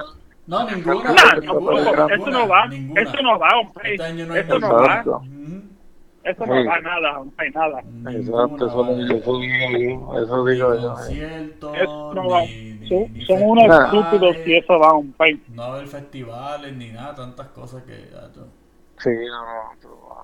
[0.47, 0.95] No, ninguna.
[0.95, 3.01] No, ninguna, ninguna, eso no va, ninguna.
[3.01, 3.91] eso no va, hombre.
[3.93, 5.03] Este año no hay Eso no va,
[6.23, 6.67] eso no Sí.
[6.67, 7.79] va nada, hombre, nada.
[8.11, 10.23] Exacto, eso, eso digo yo.
[10.23, 10.93] Eso digo yo.
[10.93, 12.41] conciertos, Eso no va.
[12.41, 13.85] ni, ni- Son, son unos Nada.
[13.85, 15.39] estúpidos y eso va, hombre.
[15.49, 17.95] No va a haber festivales ni nada, tantas cosas que.
[18.07, 18.47] tacho.
[18.99, 19.45] Sí, no,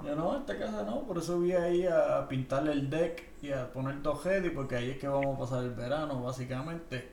[0.02, 0.08] no.
[0.08, 3.72] Yo no, esta casa no, por eso voy ahí a pintarle el deck y a
[3.72, 7.10] poner todo ready, porque ahí es que vamos a pasar el verano, básicamente.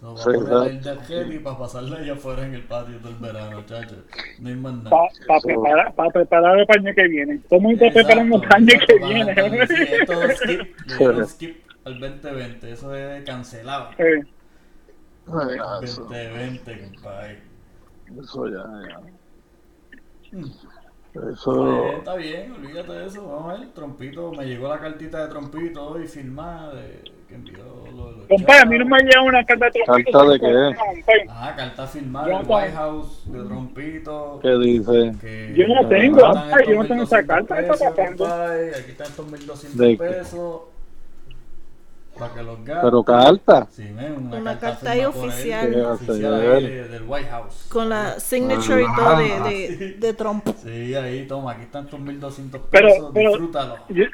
[0.00, 2.98] So, voy a Sí, poner el deck ready para pasarle allá afuera en el patio
[2.98, 3.96] todo el verano, chacho.
[4.40, 4.90] No hay más nada.
[5.26, 7.38] Para Eso- preparar, pa preparar el año que viene.
[7.48, 9.66] Todo el mundo está Exacto, preparando el año exacto, que viene.
[9.66, 13.90] sí, esto es skip, skip al 2020, eso es cancelado.
[13.96, 14.28] Sí.
[15.82, 17.42] Eso, 2020, compadre.
[18.20, 19.00] eso ya, ya.
[20.38, 20.44] Mm.
[21.30, 21.84] Eso.
[21.84, 23.26] Eh, está bien, olvídate de eso.
[23.28, 27.58] Vamos a ver, Trompito, me llegó la cartita de Trompito hoy firmada de, que envió
[27.94, 30.18] lo de los Compadre, a mí no me ha llegado una carta de trompito.
[30.18, 31.26] ¿Carta de qué?
[31.28, 34.38] Ah, carta firmada del White House de Trompito.
[34.40, 35.12] ¿Qué dice?
[35.20, 38.24] Que Yo no tengo, ay, yo no tengo esa 1200 carta, ¿qué está pesos, pasando?
[38.24, 39.96] compadre, Aquí están estos 1200 ¿De qué?
[40.02, 40.60] pesos.
[42.18, 42.84] Para que los gastes.
[42.84, 43.66] Pero carta.
[43.70, 45.84] Sí, una, Una carta, carta ahí por él, oficial.
[45.86, 47.66] oficial ahí de- del White House.
[47.70, 50.46] Con la signature y todo de, de, de Trump.
[50.62, 53.76] Sí, ahí, toma, aquí están tus 1200 Pero- pesos, pero- disfrútalo.
[53.88, 54.04] Yo-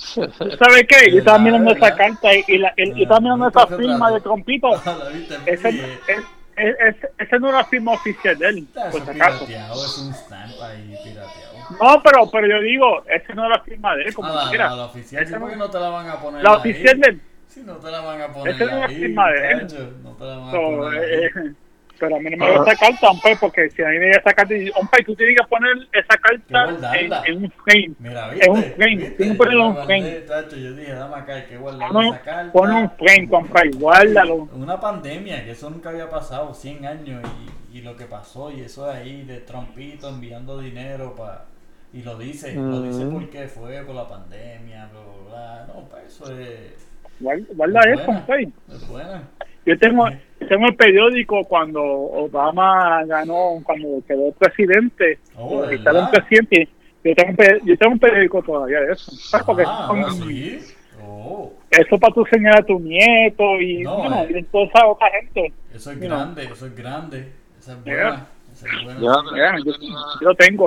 [0.58, 1.10] ¿Sabes qué?
[1.12, 3.76] Yo estaba ¿Verdad, mirando esa carta y, y la, el- yo estaba mirando esa ¿viste
[3.76, 4.68] firma de trompito.
[4.74, 5.36] Ah, ¿la viste?
[5.44, 5.98] Ese, eh.
[6.08, 6.18] es,
[6.56, 9.44] es, es- esa no es la firma oficial de él, por es si acaso.
[9.46, 11.49] pirateado, es un stamp ahí pirateado.
[11.70, 14.50] No, pero, pero yo digo, esa no es la firma de él, como Ah, la,
[14.50, 14.70] quiera.
[14.70, 16.56] la, la oficial, sí, no- porque no te la van a poner La ahí.
[16.58, 17.20] oficial de él.
[17.48, 19.66] Si no te la van a poner Esa no es la ahí, firma de él.
[20.02, 21.46] No te la van a So, poner eh, ahí.
[21.46, 21.54] eh,
[21.98, 24.04] pero a mí no me va a esa carta, hombre, porque si a mí me
[24.06, 27.90] llega esa carta, y, hombre, tú tienes que poner esa carta en, en un frame.
[27.98, 28.50] Mira, es ¿viste?
[28.50, 29.10] un frame, ¿Viste?
[29.16, 30.10] tienes que ponerlo en un frame.
[30.26, 32.52] tacho, Yo dije, dame acá, hay que guardar Pon, esa carta.
[32.52, 34.34] pon un frame, compadre, guárdalo.
[34.54, 37.22] Una pandemia, que eso nunca había pasado, 100 años,
[37.70, 41.49] y, y lo que pasó, y eso de ahí de Trumpito enviando dinero para...
[41.92, 43.12] Y lo dice, lo dice Mm.
[43.12, 45.66] porque fue por la pandemia, bla, bla, bla.
[45.66, 46.86] No, pues eso es...
[47.20, 48.48] Guarda, es eso, buena, compadre.
[48.72, 49.22] Es buena.
[49.66, 50.08] Yo tengo,
[50.48, 56.68] tengo el periódico cuando Obama ganó, cuando quedó presidente, Oh, estaba presidente.
[57.04, 59.10] Yo tengo, yo tengo un periódico todavía de eso.
[59.12, 59.44] ¿sabes?
[59.46, 60.60] Porque Ah, son- sí.
[61.02, 64.38] Oh, eso para tu señalar a tu nieto y, No, bueno, eh.
[64.38, 65.52] y toda esa otra gente.
[65.74, 67.32] eso es grande, eso es grande.
[67.58, 67.94] Esa es Yeah.
[68.08, 68.26] buena.
[68.52, 69.58] Esa es buena.
[69.64, 69.72] Yo,
[70.20, 70.66] yo lo tengo.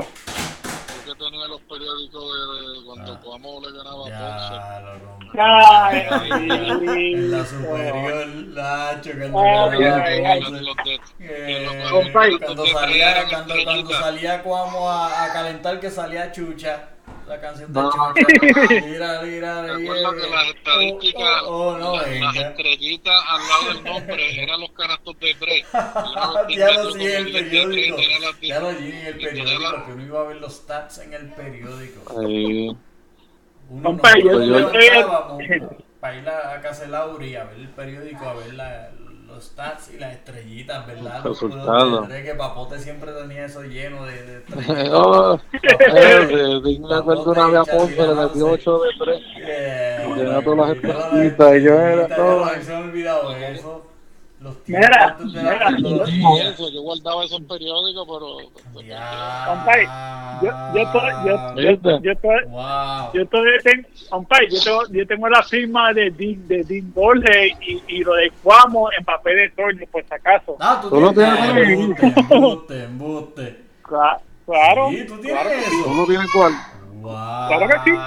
[1.06, 3.20] Porque tenía los periódicos de, de cuando Ah.
[3.24, 4.56] Cuamo le ganaba a Ponce.
[4.56, 5.42] Ya, lo compré.
[5.42, 10.40] Ay, En la superior, la chocando Ay, con la ay, Y ay.
[10.42, 10.62] los- Ponce.
[10.64, 12.40] los de- Eh, los- Compadre.
[12.40, 16.90] cuando salía, cuando, cuando salía Cuamo a, a calentar que salía Chucha,
[17.34, 17.92] la canción de No.
[18.14, 19.96] Mira, mira, ¿Te mira.
[20.02, 25.34] las estadísticas, Oh, oh, no, las, estrellitas al lado del nombre eran los canastos de
[25.40, 25.66] tres?
[26.58, 27.98] ya lo sí, el periódico.
[28.42, 31.14] Ya lo vi en el periódico, la- que uno iba a ver los stats en
[31.14, 32.20] el periódico.
[32.20, 32.76] Ahí.
[33.70, 35.44] Uno yo- levantábamos
[36.00, 37.70] para ir a, a casa de Lauri a ver el
[39.34, 41.22] los stats y las estrellitas, ¿verdad?
[41.24, 42.08] Los Resultados.
[42.08, 45.42] de que Papote siempre tenía eso lleno de, de estrellitas.
[45.64, 49.22] Eh, sí, me acuerdo una vez a Ponce, le metió 8 de 3.
[50.06, 52.46] Y tenía todas las y todas estrellitas, y yo era estrellitas, todo.
[52.46, 53.93] ya Se me ha olvidado eso.
[54.44, 59.46] Los Mira, mira, yo guardaba esos periódicos, pero Ya.
[59.48, 59.88] Compadre,
[60.42, 60.84] yo, yo,
[61.24, 63.28] yo, yo, tengo, yo
[63.62, 68.90] tengo, yo tengo la firma de Dean, de Dean Borges y, y lo de Cuamo
[68.98, 70.58] en papel de torno, por si acaso.
[70.60, 73.60] Ah, tú ¿Tú tienes embuste, embuste, embuste.
[73.84, 75.76] Cla- Claro, Sí, tú tienes claro que sí.
[75.80, 75.86] eso.
[75.86, 76.52] ¿Tú no tienes cuál?
[77.02, 77.48] Wow.
[77.48, 77.98] Claro que sí.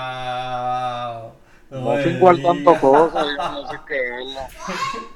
[1.71, 4.49] No sin cuál tanto cosas, yo no sé qué verla.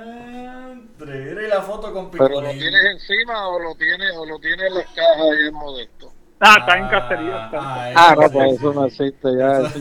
[0.00, 1.24] Diantre.
[1.24, 2.58] Mira, y la foto con pero lo Picolín.
[2.58, 6.12] tienes encima o lo tienes o lo tienes en las cajas ahí en modesto.
[6.40, 7.44] Ah, está en cacería.
[7.46, 7.58] está.
[7.60, 9.60] Ah, Ah, no, pues eso no existe ya.
[9.60, 9.78] Eso-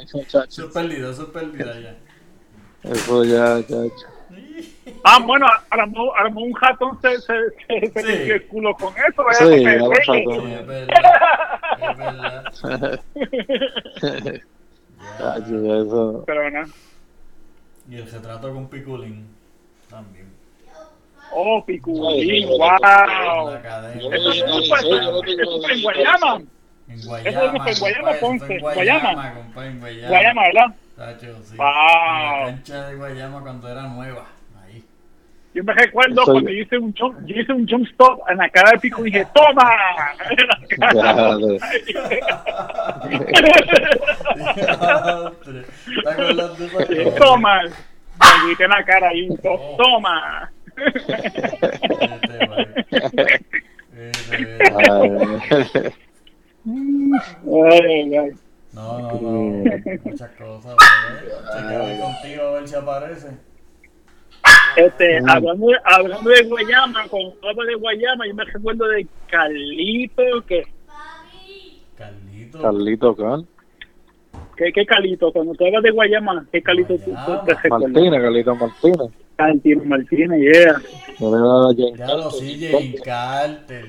[0.00, 1.96] Eso, ya- eso, es perdido, eso es perdido ya.
[2.84, 4.06] eso ya, chacho.
[5.04, 7.32] Ah, bueno, armó, armó un ratón, se, se,
[7.68, 8.06] se, se Sí.
[8.06, 9.24] limpió el culo con eso.
[9.32, 9.90] Sí, es verdad.
[11.80, 13.00] Es verdad.
[15.18, 16.24] Chacho, eso.
[16.26, 16.66] Pero nada.
[17.88, 19.26] Y el retrato con Piculín
[19.88, 20.26] también.
[21.32, 23.50] Oh, piculín, wow.
[23.50, 24.00] la cadena.
[24.00, 26.42] Yo Eso no fue en Guayama.
[26.88, 27.62] En Eso Guayama.
[27.62, 29.00] fue en Guayama, Ponce, en Guayama.
[29.00, 30.08] Guayama, compa, en Guayama.
[30.08, 30.74] Guayama, ¿verdad?
[30.96, 31.56] Tacho, sí.
[31.56, 31.66] Wow.
[31.66, 34.26] En la cancha de Guayama cuando era nueva.
[35.56, 38.46] Yo me recuerdo cuando yo hice un jump, yo hice un jump stop en la
[38.50, 39.70] cara de Pico y dije, ¡toma!
[47.18, 47.62] ¡Toma!
[47.62, 49.76] Me grité en la cara ahí, Oh.
[49.78, 50.50] ¡toma!
[57.42, 57.44] Güey.
[57.44, 57.70] Güey.
[57.72, 58.32] Ay, Ay, ay.
[58.72, 59.64] No, no, no.
[60.04, 60.76] Muchas cosas.
[61.56, 63.28] Chequearé contigo a ver si aparece.
[64.76, 70.22] Este, hablando, de, hablando de Guayama, con hablo de Guayama, yo me recuerdo de Carlito,
[70.46, 70.66] que,
[71.96, 72.60] Carlito.
[72.60, 73.46] Carlito Cal.
[74.56, 77.90] que, que Carlito, cuando tú hablas de Guayama, ¿qué Carlito tú, tú te recuerdas?
[77.90, 79.10] Martínez, Carlito Martínez.
[79.36, 80.82] Carlito Martínez, yeah.
[81.18, 83.86] Ya lo Jane Carter,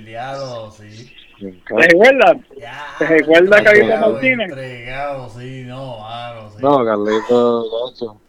[1.37, 2.37] ¿Te recuerdas?
[2.57, 4.49] Ya, ¿Te recuerdas, entregado, Martínez?
[4.49, 6.57] Entregado, sí, no, mano, sí.
[6.61, 8.21] No, Carlito,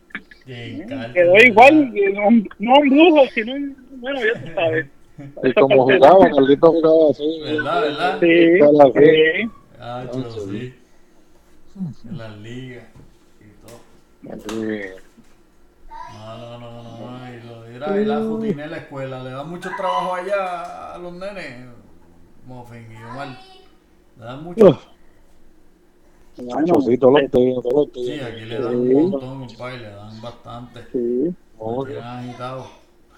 [1.13, 2.49] Quedó igual, no, un-
[2.89, 4.87] brujo, sino un, bueno, ya tú sabes.
[5.43, 7.41] Y como jugaba, Carlito jugaba así.
[7.43, 8.19] ¿Verdad, verdad?
[8.21, 8.59] Sí,
[8.95, 9.51] sí.
[9.81, 10.75] Ah, chulo, sí.
[12.09, 12.85] En las ligas
[13.41, 14.39] y todo.
[14.49, 14.81] Sí.
[16.15, 17.35] No, no, no, no.
[17.35, 19.23] Y lo dirá, y la rutina en la escuela.
[19.25, 21.67] Le dan mucho trabajo allá a los nenes.
[22.47, 23.29] Mofen y Omar.
[24.19, 24.81] Le dan mucho.
[26.47, 28.31] Chacho, sí, todos los días, todos los Sí, días.
[28.31, 29.79] aquí le dan un montón, compadre.
[29.79, 30.81] Le dan bastante.
[30.93, 30.99] Sí.
[30.99, 32.67] Le tiran agitado.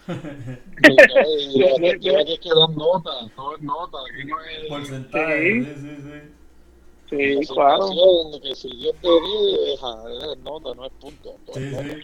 [0.09, 0.97] Y
[2.41, 5.71] que dan notas, todo es nota, aquí no es Porcentaje, Sí.
[5.81, 6.31] sí, sí,
[7.11, 7.45] sí.
[7.45, 7.87] Sí, claro.
[8.43, 9.77] que si Dios te dice,
[10.33, 11.35] es nota, no es punto.
[11.47, 11.85] todo Sí, es nota.
[11.95, 12.03] sí.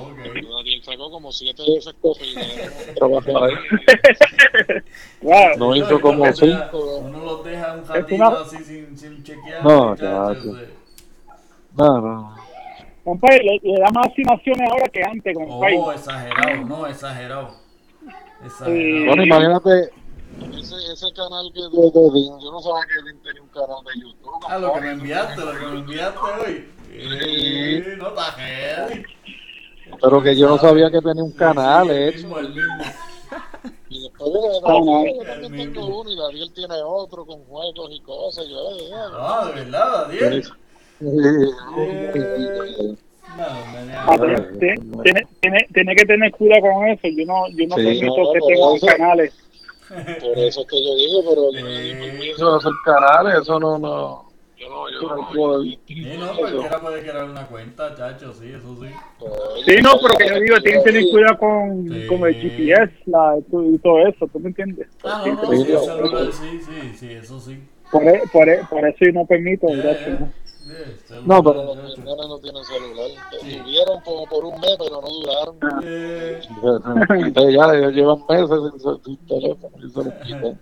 [0.00, 0.18] Ok.
[0.56, 1.94] Daniel sacó como siete de esas
[3.44, 3.54] ahí.
[5.22, 5.56] Wow.
[5.58, 6.96] No hizo uno como los deja- cinco.
[6.98, 9.64] Uno los deja un ratito así sin, sin chequear.
[9.64, 10.68] No, eh.
[11.76, 12.36] No, no.
[13.04, 15.76] Compadre, le, le da más asignaciones ahora que antes, compadre.
[15.78, 17.50] Oh, exagerado, no, exagerado.
[17.50, 18.46] Sí.
[18.46, 19.06] Exagerado.
[19.06, 19.90] Bueno, imagínate,
[20.58, 24.00] Ese, ese canal que de Godín, yo no sabía que Godín tenía un canal de
[24.00, 24.44] YouTube.
[24.48, 26.68] Ah, lo que me enviaste, lo que me enviaste hoy.
[27.98, 29.02] No está heavy.
[30.00, 32.84] Pero que yo no sabía que tenía un canal Sí, el mismo, el mismo.
[33.90, 35.04] Y después de Ah, no.
[35.06, 38.46] yo también tengo uno y Daniel tiene otro con juegos y cosas.
[38.48, 40.44] Yo, de verdad, Daniel.
[41.00, 41.10] No,
[43.36, 47.00] Ah, tiene, tiene- tiene, tiene- tiene que tener cuidado con eso.
[47.08, 48.86] Yo no, yo no Sí, permito no, que eso.
[48.86, 49.32] canales.
[50.20, 51.42] Por eso es que yo digo, pero
[51.98, 52.34] permiso.
[52.36, 54.28] Eso de hacer canales, eso no, no.
[54.56, 58.76] Yo no, yo no puedo Sí, no, cualquiera puede crear una cuenta, chacho, sí, eso
[58.80, 58.88] sí.
[59.66, 62.06] Sí, no, pero que yo digo, tienen que tener cuidado con, Sí.
[62.06, 64.88] con el GPS la, y todo eso, ¿tú me entiendes?
[65.04, 66.60] Ah, no, no, Sí, sí,
[66.98, 67.12] sí.
[67.12, 67.58] eso sí.
[67.90, 70.20] Por, e- por, e- por eso yo no permito, Eh, gracias.
[70.20, 70.32] ¿no?
[71.26, 73.10] No, pero Los nenes no tienen celular.
[73.42, 73.58] Sí.
[73.58, 75.56] Tuvieron como por un mes, pero no duraron.
[75.84, 76.40] Eh,
[77.24, 80.56] Quité ya, ellos llevan meses sin, sin teléfono y se los quité.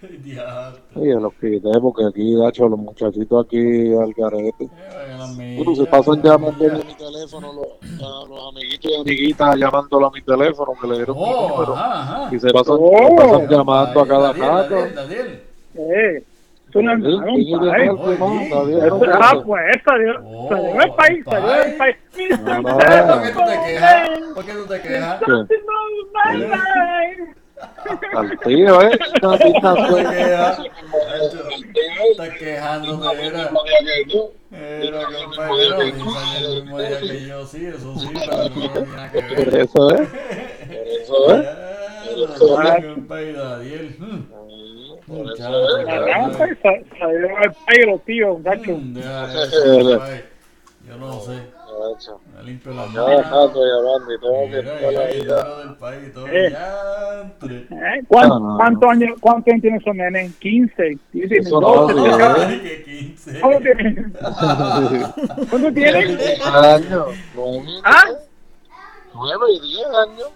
[0.24, 0.78] diablo.
[0.94, 4.64] Sí, se los quité porque aquí, Dacho, los muchachitos aquí al garete.
[4.64, 6.30] Eh, Bueno, se ya, pasan ya.
[6.32, 10.86] llamando a mi teléfono los, a los amiguitos y amiguitas llamándolo a mi teléfono que
[10.88, 11.74] le dieron mi Oh, número.
[11.74, 12.34] ajá, ajá.
[12.34, 13.08] Y se pasan, Oh.
[13.08, 14.76] se pasan llamando a cada rato.
[15.74, 16.24] Eh,
[18.66, 19.42] bien, Pero, no, ah, no.
[19.44, 20.14] pues salió,
[20.48, 21.96] salió del país, salió del país.
[22.42, 22.78] No, no.
[22.78, 24.08] ¿Por qué tú te quejas?
[24.34, 25.20] ¿Por qué tú te quejas?
[28.14, 28.98] Al tío, ¿eh?
[29.22, 30.60] Una pinta ¿Por qué te quejas?
[32.10, 33.50] Estás quejándote, era.
[34.52, 35.02] Era,
[35.36, 39.60] salió el mismo día que yo, sí, eso sí, pero no tiene nada que ver.
[39.60, 40.08] eso, ¿eh?
[40.66, 41.76] Por eso, ¿eh?
[50.86, 51.32] Yo no sé,
[52.36, 53.30] me limpio las manos.
[53.30, 54.32] rato llamando y todo
[55.64, 56.52] del país, todo Eh.
[57.48, 58.02] ¿Eh?
[58.08, 58.56] ¿Cuán- No, no, no.
[58.56, 60.34] ¿Cuántos años, cuántos años tienen esos nenes?
[60.36, 60.98] 15.
[61.12, 62.18] Tienen Eso 12, no, ¿no?
[62.36, 62.42] sí.
[62.48, 63.40] Ay, que 15.
[63.40, 64.12] ¿Cómo tienen?
[65.48, 66.18] ¿Cuántos tienen?
[66.44, 68.04] años, nueve, ¿Ah?
[69.14, 70.28] nueve y diez años.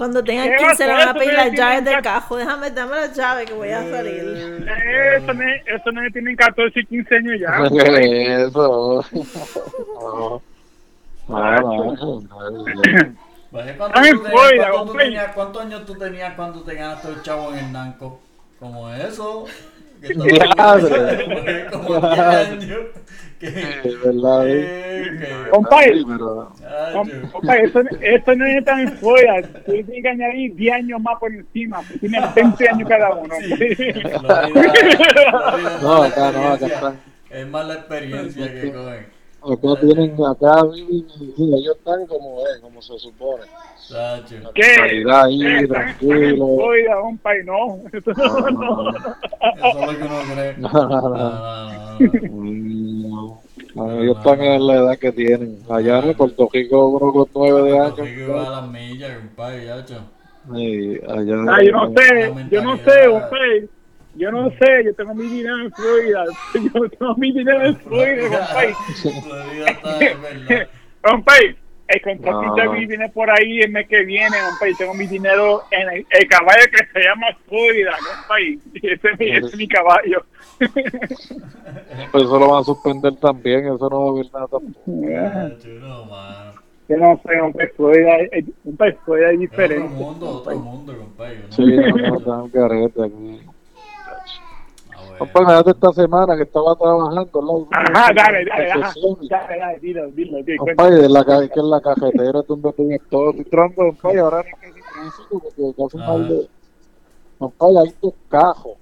[0.00, 2.36] Cuando tengan ¿Qué 15 le van a pedir las llaves del que- cajo.
[2.38, 4.66] Déjame, dame las llaves que voy a salir.
[5.18, 7.48] Eso no, eso no tienen 14 y 15 años ya.
[8.46, 9.04] Eso.
[10.00, 10.42] No.
[11.28, 12.64] No, no, no.
[13.52, 15.04] Vaya, ¿cuánto Ay, tú tenías- Florida, cuánto tú hombre.
[15.04, 18.20] tenías- ¿Cuántos años tú tenías cuando te ganaste el chavo en el Nanco?
[18.58, 19.44] Como eso.
[20.00, 21.66] Que Diadre.
[21.70, 22.78] como 10 años.
[23.40, 23.48] Que,
[23.84, 26.52] Es verdad, Compadre, Sí, pero-.
[27.32, 29.42] Compa, eso, eso no es tan fuera.
[29.42, 31.78] Tú tienes que añadir 10 años más por encima.
[31.78, 33.34] porque Tienes 20 años cada uno.
[33.40, 33.54] Sí.
[33.70, 34.22] Es
[35.82, 36.68] No, acá no, acá experiencia.
[36.68, 37.00] están.
[37.30, 39.06] Es más la experiencia que cogen.
[39.42, 41.06] Acá tienen, acá viven,
[41.54, 43.44] ellos están como, eh, como se supone.
[44.54, 44.74] ¿Qué?
[44.76, 45.66] Calidad ahí, ¿Qué?
[45.66, 46.44] tranquilo.
[46.46, 47.78] Oiga, compa, y no.
[47.90, 48.90] Eso no, no.
[48.90, 49.16] Eso
[49.64, 50.54] es lo que uno cree.
[50.60, 51.16] No, no, No,
[53.74, 53.82] no.
[53.86, 53.94] no, no.
[53.94, 55.58] Mm, no, ellos están en la edad que tienen.
[55.68, 58.50] Allá en Puerto Rico, uno con nueve de Puerto Rico iba a años.
[58.50, 59.60] las millas, compadre.
[60.54, 61.34] Sí, allá.
[61.48, 63.10] Ah, yo no sé, yo no sé, mentalidad.
[63.10, 63.36] compa.
[64.14, 66.24] Yo no sé, yo tengo mi dinero en Florida.
[66.54, 69.22] Yo tengo mi dinero en Florida, compa.
[69.22, 70.68] Florida está, es verdad.
[71.02, 71.32] Compa,
[71.90, 72.72] el contratista No.
[72.72, 74.68] viene por ahí el mes que viene, compa.
[74.68, 78.40] y Tengo mi dinero en el, el caballo que se llama Florida, compa.
[78.40, 80.24] y Ese es mi, ese es mi caballo.
[82.12, 85.02] Eso lo van a suspender también, eso no va a haber nada tampoco.
[85.56, 86.60] Chacho, no.
[86.88, 89.88] Yo no sé, compa, Florida, es- compa, Florida es Es otro diferente.
[89.94, 91.38] mundo, otro mundo, compadre.
[91.48, 91.52] ¿no?
[91.52, 93.40] Sí, no, no, carete aquí.
[95.20, 97.42] Compa, imagínate esta semana que estaba trabajando.
[97.42, 97.68] ¿no?
[97.72, 98.92] Ajá, dale, dale, ajá.
[98.94, 99.28] Sesiones.
[99.28, 100.38] dale, dale, dilo, dilo.
[100.56, 103.28] Compadre, de la, que en la cajetera es donde tú ves todo.
[103.28, 106.48] Estoy entrando, compadre, ahora ni casi tráfico, porque casi mal de...
[107.38, 108.72] Compadre, hay dos cajos,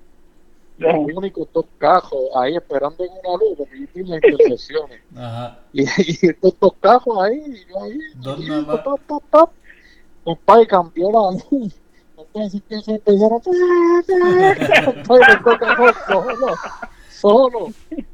[0.79, 5.01] los únicos dos cajos ahí esperando en una luz, porque yo las intersecciones.
[5.16, 5.59] Ajá.
[5.72, 7.98] Y, y estos dos cajos ahí, y yo ahí,
[9.09, 9.51] pop, pop.
[10.22, 11.74] Compadre, cambió la luz.
[12.51, 13.42] Se empezaron
[16.07, 16.55] solo,
[17.11, 17.68] solo.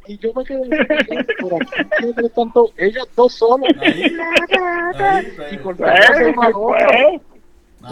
[0.07, 3.43] Y yo me quedé por aquí, mientras tanto, ellos dos
[3.81, 4.17] ahí,
[5.51, 5.77] Y con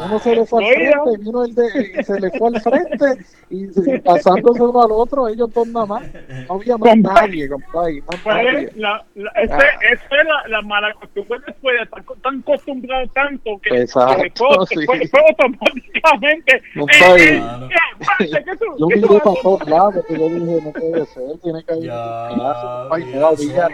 [0.06, 3.24] Uno se le fue al frente, vino el de, y se le fue al frente,
[3.50, 6.02] y se- pasándose uno al otro, ellos dos nada más.
[6.48, 7.28] No había más Compadre.
[7.28, 8.02] nadie, compadre.
[8.06, 8.72] Pues, nadie.
[8.76, 9.58] la, la, ese, Ah.
[9.92, 14.22] esa es la, la mala costumbre después de estar tan acostumbrado tanto que, Exacto, que
[14.24, 14.76] después, sí.
[14.98, 17.22] después, automáticamente Compadre.
[17.24, 17.68] eh, eh, Claro.
[17.68, 21.38] ya, basta, ¿qué tú- Yo miré para todos lados, porque yo dije, no puede ser,
[21.42, 23.68] tiene que haber Ya, compadre, no había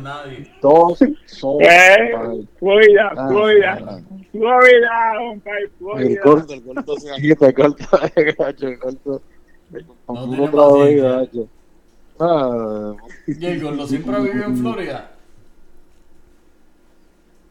[0.00, 0.50] nadie.
[0.62, 2.46] dos solos, Eh, compadre.
[3.00, 3.98] Ah.
[4.32, 5.49] Florida, compadre,
[5.98, 7.84] El corto, el corto se agita, el corto,
[8.16, 9.22] el gacho, el corto.
[10.08, 11.10] No vez, paciencia.
[11.10, 11.48] gacho.
[12.18, 12.92] Ah,
[13.26, 15.12] Y el gordo siempre ha vivido en Florida.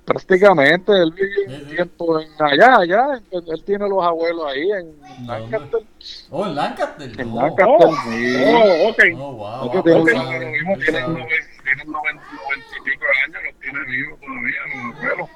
[0.05, 1.75] prácticamente él vivió Sí, un sí.
[1.75, 5.27] tiempo en allá, allá, él, él tiene los abuelos ahí en.
[5.27, 5.81] Lancaster,
[6.31, 7.11] Oh, en Lancaster.
[7.21, 7.35] en no.
[7.41, 8.35] Lancaster, Oh, sí.
[8.47, 8.99] oh, ok.
[9.19, 9.69] Oh, wow.
[9.71, 11.13] Tiene, pues, tiene sabe, lo mismo, pues, tiene sabe.
[11.13, 11.27] noven-
[11.63, 15.29] tiene noven- noventa y pico de años, los tiene vivos todavía, los abuelos.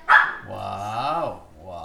[0.47, 1.41] Wow,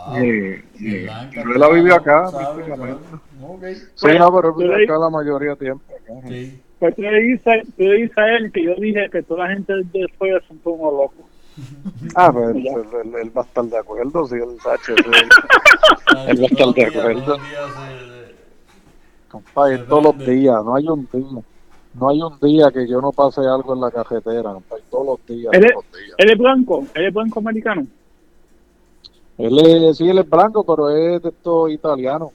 [0.06, 0.16] wow.
[0.16, 3.02] En Lancaster, Pero él ha vivido acá, sabe, prácticamente.
[3.10, 3.20] sabe.
[3.48, 3.64] Ok.
[3.94, 5.84] Sí, no, pero él vive acá la mayoría de tiempo.
[6.28, 6.60] Sí.
[6.78, 9.54] Pues tú le dices, tú le dices a él que yo dije que toda la
[9.54, 11.26] gente de Florida son todos unos locos.
[12.14, 12.72] Ah, pero él, Ya.
[12.72, 14.94] él- él- él va a estar de acuerdo, sí, el Sacho.
[14.96, 15.02] sí.
[16.28, 17.24] Él va a estar de acuerdo.
[17.24, 20.32] todos los días se- Compadre, todos los prende.
[20.34, 21.42] días, no hay un día.
[21.94, 25.26] No hay un día que yo no pase algo en la carretera, compadre, todos los
[25.26, 26.14] días, es, todos los días.
[26.18, 27.86] él es blanco, él es blanco americano.
[29.38, 32.30] Él es, sí, él es blanco, pero es de estos italianos.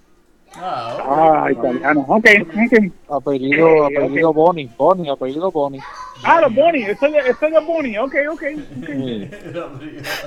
[0.56, 1.44] Ah.
[1.46, 2.06] Ah, italiano.
[2.08, 2.94] Ok, ok.
[3.10, 4.36] Apellido, apellido ok.
[4.36, 5.80] Boni, Boni, apellido Boni.
[6.22, 7.98] Ah, los Bonnie, eso es eso es los Bonnie.
[7.98, 8.44] Ok, ok.
[8.82, 9.30] okay.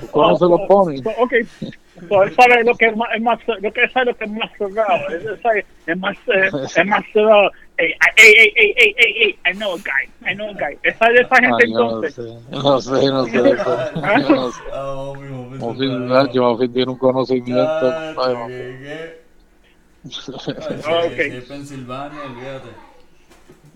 [0.01, 1.03] ¿Tú conoces los Boni?
[1.03, 1.33] So, Ok.
[2.09, 4.25] So, él sabe lo que es más, es más lo que él sabe lo que
[4.25, 4.99] es más cerrado.
[5.11, 7.51] Él sabe, es más, eh, es más cerrado.
[7.79, 10.79] Hey, hey, hey, hey, hey, hey, hey, I know a guy, I know a guy.
[10.83, 12.14] Esa de esa gente Ay, yo no entonces.
[12.14, 13.33] sé, no sé, no sé.
[14.20, 14.62] Yo no sé.
[15.59, 16.25] Ah,
[16.59, 17.94] mi tiene un conocimiento.
[18.16, 18.79] Ah, ¿qué- Mofin.
[18.87, 19.16] qué?
[20.85, 21.14] Ah, Ay, ok.
[21.16, 22.68] si es Pensilvania, olvídate.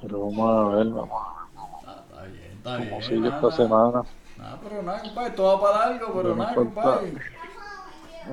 [0.00, 1.46] Pero vamos a ver, vamos a
[1.86, 3.02] Ah, está bien, está ver cómo bien.
[3.02, 4.02] sigue nada, esta semana.
[4.36, 6.72] Nada, pero nada, compadre, todo va para algo, pero No nada, importa.
[6.74, 7.12] compadre.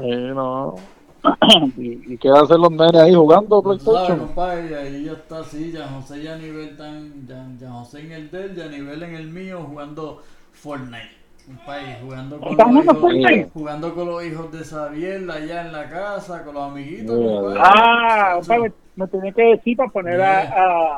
[0.02, 0.76] Eh, no.
[1.78, 4.18] ¿Y, ¿Y qué hacen los nenes ahí jugando PlayStation?
[4.20, 8.12] compadre, y ahí ya está así, ya José y Anibel tan, ya, ya José en
[8.12, 11.23] el del, ya nivel en el mío jugando Fortnite.
[11.46, 13.50] Compadre, jugando con, ¿Estás los jugando hijos, Fortnite?
[13.54, 17.62] jugando con los hijos de Xavier allá en la casa, con los amiguitos, Yeah.
[17.64, 20.44] Ah, compadre, me tenía que decir para poner a, a,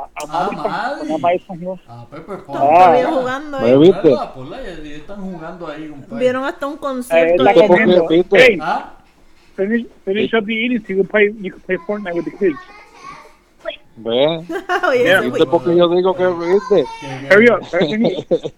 [0.04, 0.60] a Ah, Hill.
[1.88, 2.60] Ah, pues, pues, ponla.
[2.62, 3.78] todavía jugando ¿Me ahí.
[3.80, 4.02] viste?
[4.02, 6.20] Ponla, ponla, y- y están jugando ahí, compadre.
[6.20, 8.08] Vieron hasta un Eh, concierto la comiendo.
[8.08, 8.38] ¿Viste?
[8.38, 8.94] Hey, Ah,
[9.56, 12.32] finish, finish up the eating so you can play, you can play Fortnite with the
[12.38, 12.60] kids.
[13.98, 14.12] Ve,
[14.90, 15.20] Oye, Yeah.
[15.20, 16.86] ese ¿viste fue- por qué yo digo que viste?
[17.32, 18.52] Hurry up, hurry up.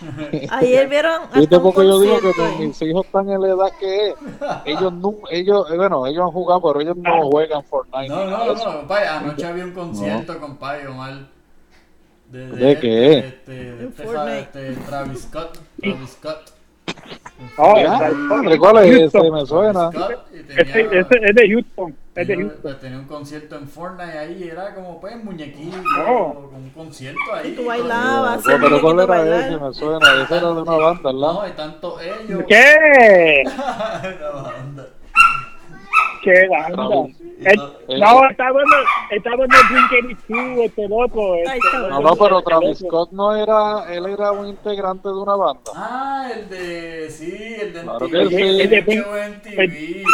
[0.50, 3.48] Ayer vieron hasta ¿Viste un por qué yo digo que mis, hijos están en la
[3.48, 4.14] edad que es?
[4.64, 8.08] Ellos no, ellos, eh, bueno, ellos han jugado, pero ellos no juegan Fortnite.
[8.08, 11.14] No, no, de no, compadre, anoche había un concierto, compadre, Omar.
[12.30, 13.18] ¿De, ¿De qué?
[13.18, 15.58] Este, de este, este, Travis Scott.
[15.80, 16.52] Travis Scott.
[17.56, 17.74] Oh,
[18.58, 19.30] ¿cuál es ese?
[19.30, 19.90] Me suena.
[19.92, 24.18] Scott, y tenía- Ese, ese es de Houston, es de tenía, un concierto en Fortnite
[24.18, 25.76] ahí, era como pues muñequito,
[26.50, 27.50] con un concierto ahí.
[27.52, 29.56] Y tú bailabas, No, pero ¿cuál era ese?
[29.58, 30.22] Me suena.
[30.22, 31.32] Ese era de una banda, ¿verdad?
[31.32, 32.42] No, y tanto ellos.
[32.48, 33.42] ¿Qué?
[33.46, 34.86] Una banda.
[36.22, 37.06] ¿Qué banda?
[37.38, 39.92] El- Eh, no, estaba en el, estaba en el Blink
[40.28, 41.88] 82, este Este, está.
[41.90, 42.78] No, no, pero Travis.
[42.78, 45.60] Scott no era, él era un integrante de una banda.
[45.74, 47.10] Ah, el de.
[47.10, 48.10] Sí, el de Claro MTV.
[48.10, 48.42] que sí.
[48.42, 50.04] El de El de-.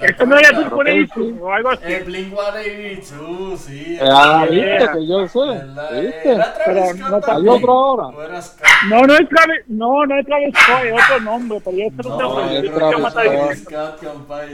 [0.00, 1.84] Esto no era que 82 o algo así.
[1.86, 3.98] El Blink 182, sí.
[4.02, 4.78] Ah, Yeah.
[4.78, 5.40] viste que yo sé,
[6.02, 6.30] viste.
[6.32, 7.52] ¿Era Travis Pero no también?
[7.52, 8.06] ¿Hay otro ahora?
[8.08, 8.66] ¿O era Scott?
[8.88, 12.18] No, no es Travis, no, no es Travis Scott, es otro nombre, pero yo No,
[12.18, 14.02] no, es Travis Scott.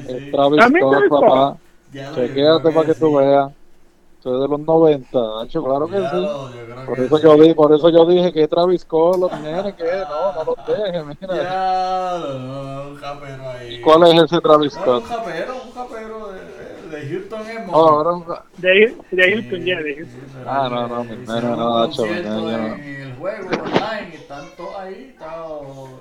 [0.08, 1.56] Es Travis Scott, papá.
[1.92, 3.50] Chequéate para que tú veas.
[4.22, 6.16] Soy de los 90, Nacho, claro que Ya sí.
[6.26, 7.22] lo- Por que eso sí.
[7.24, 10.56] yo di, por eso yo dije que Travis Scott, los nenes, que no, no los
[10.64, 11.34] dejes, mira.
[11.34, 13.80] Ya, no, no, un japero ahí.
[13.80, 15.04] ¿Cuál es ese Travis No, un Scott?
[15.04, 18.24] japero, un japero de, de Houston es Oh, ahora un-
[18.56, 20.24] De, de Houston, ya, de Houston.
[20.44, 21.16] Ah, no, no, mi
[21.56, 22.74] no, un Nacho, no.
[22.94, 26.00] En el juego online, están todos ahí, todos.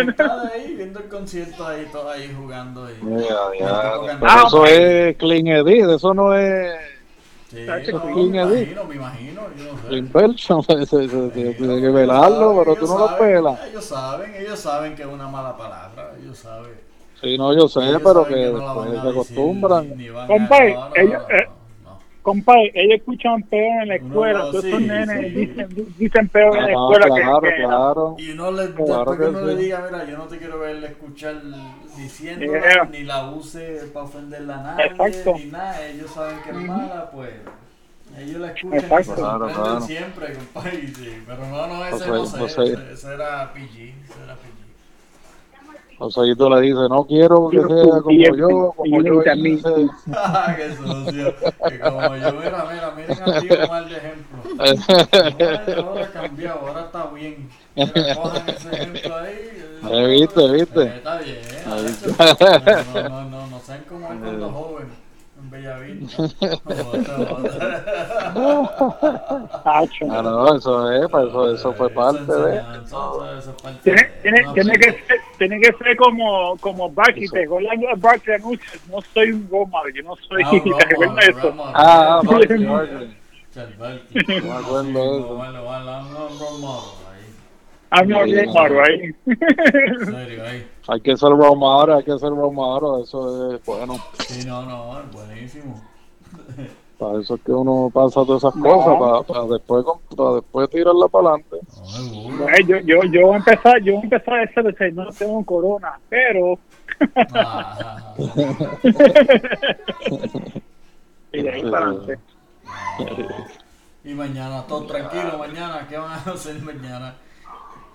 [0.00, 2.88] amistad ahí, viendo el concierto ahí, todos ahí jugando
[4.22, 6.93] Ah, eso es clean edit, eso no es
[7.54, 10.86] Sí, no, clean me imagino, me imagino, yo no sé.
[11.54, 13.60] tiene que Ellos velarlo, saben, pero tú no lo pelas.
[13.66, 16.78] Ellos saben, ellos saben que es una mala palabra, ellos saben.
[17.20, 19.88] Sí, no, yo sé, Ellos pero que no van después se decir, acostumbran.
[20.28, 20.56] no, no,
[20.94, 22.04] ellos, no, eh, no.
[22.74, 25.38] Ellos escuchan peor en la escuela, no, todos sí, esos nenes sí.
[25.40, 28.16] dicen, dicen peor en la Ah, escuela que- claro, que, claro.
[28.18, 30.58] Y uno le, Claro después que que uno le diga, mira, yo no te quiero
[30.58, 31.36] ver escuchar
[31.96, 32.84] diciendo, Yeah.
[32.90, 35.34] ni la use para ofenderla a nadie, Exacto.
[35.38, 37.30] ni nada, ellos saben que es mala, pues
[38.18, 39.14] ellos la escuchan y se Exacto.
[39.14, 39.80] Claro, sorprenden claro.
[39.86, 44.22] siempre, compadre, sí, pero no, no, ese no sé, José- ese, ese era PG, ese
[44.24, 44.54] era PG.
[45.96, 49.22] O sea, y tú le dices, no quiero que Quiero sea como yo, como yo
[49.22, 49.54] también.
[49.58, 49.68] hice.
[50.56, 51.34] ¡Qué sucio!
[51.68, 54.38] Que como yo, mira, mira, miren mal de ejemplo.
[55.86, 57.48] Ahora ha cambiado, ahora está bien.
[57.76, 59.64] Mira, cojan ese ejemplo ahí.
[59.90, 60.82] Eh, viste, viste.
[60.82, 61.38] Eh, está bien.
[61.64, 61.98] Ahí.
[62.04, 62.14] No,
[63.18, 64.96] no, no, no sean como él cuando joven.
[65.36, 66.24] En Bellavista.
[69.64, 72.62] Ah, no, eso es, eso, eso fue parte de.
[73.82, 78.36] Tiene, tiene, tiene, que ser, tiene que ser como, como Barkley, te recuerdan a Barkley
[78.36, 81.54] anuncios, no soy un Roma, yo no soy, Ah, ¿te recuerdas de eso?
[81.72, 82.22] Ah, ah.
[82.24, 82.30] Me
[84.42, 85.36] me acuerdo de eso.
[85.36, 87.34] Vale, vale, un role model ahí.
[87.94, 89.14] I'm not right?
[90.88, 93.96] Hay que ser Romaro, hay que ser Romaro, eso es bueno.
[94.26, 95.80] Sí, no, no, es buenísimo.
[96.98, 98.62] Para eso es que uno pasa todas esas No.
[98.62, 99.84] cosas, para, para después
[100.16, 101.56] para después tirarla para adelante.
[101.66, 102.38] No.
[102.46, 105.44] Pues yo, yo, yo voy a empezar, yo voy a empezar a decir, no tengo
[105.44, 106.56] corona, pero
[107.34, 108.14] Ah,
[111.32, 112.18] y de ahí para adelante.
[114.04, 117.14] Y mañana, todo tranquilo, mañana, ¿qué van a hacer mañana?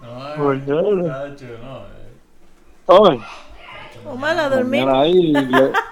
[0.01, 1.03] No, Mañana.
[1.29, 3.11] Nacho, no, eh.
[3.11, 3.21] Ay,
[4.09, 4.83] Omar, a dormir.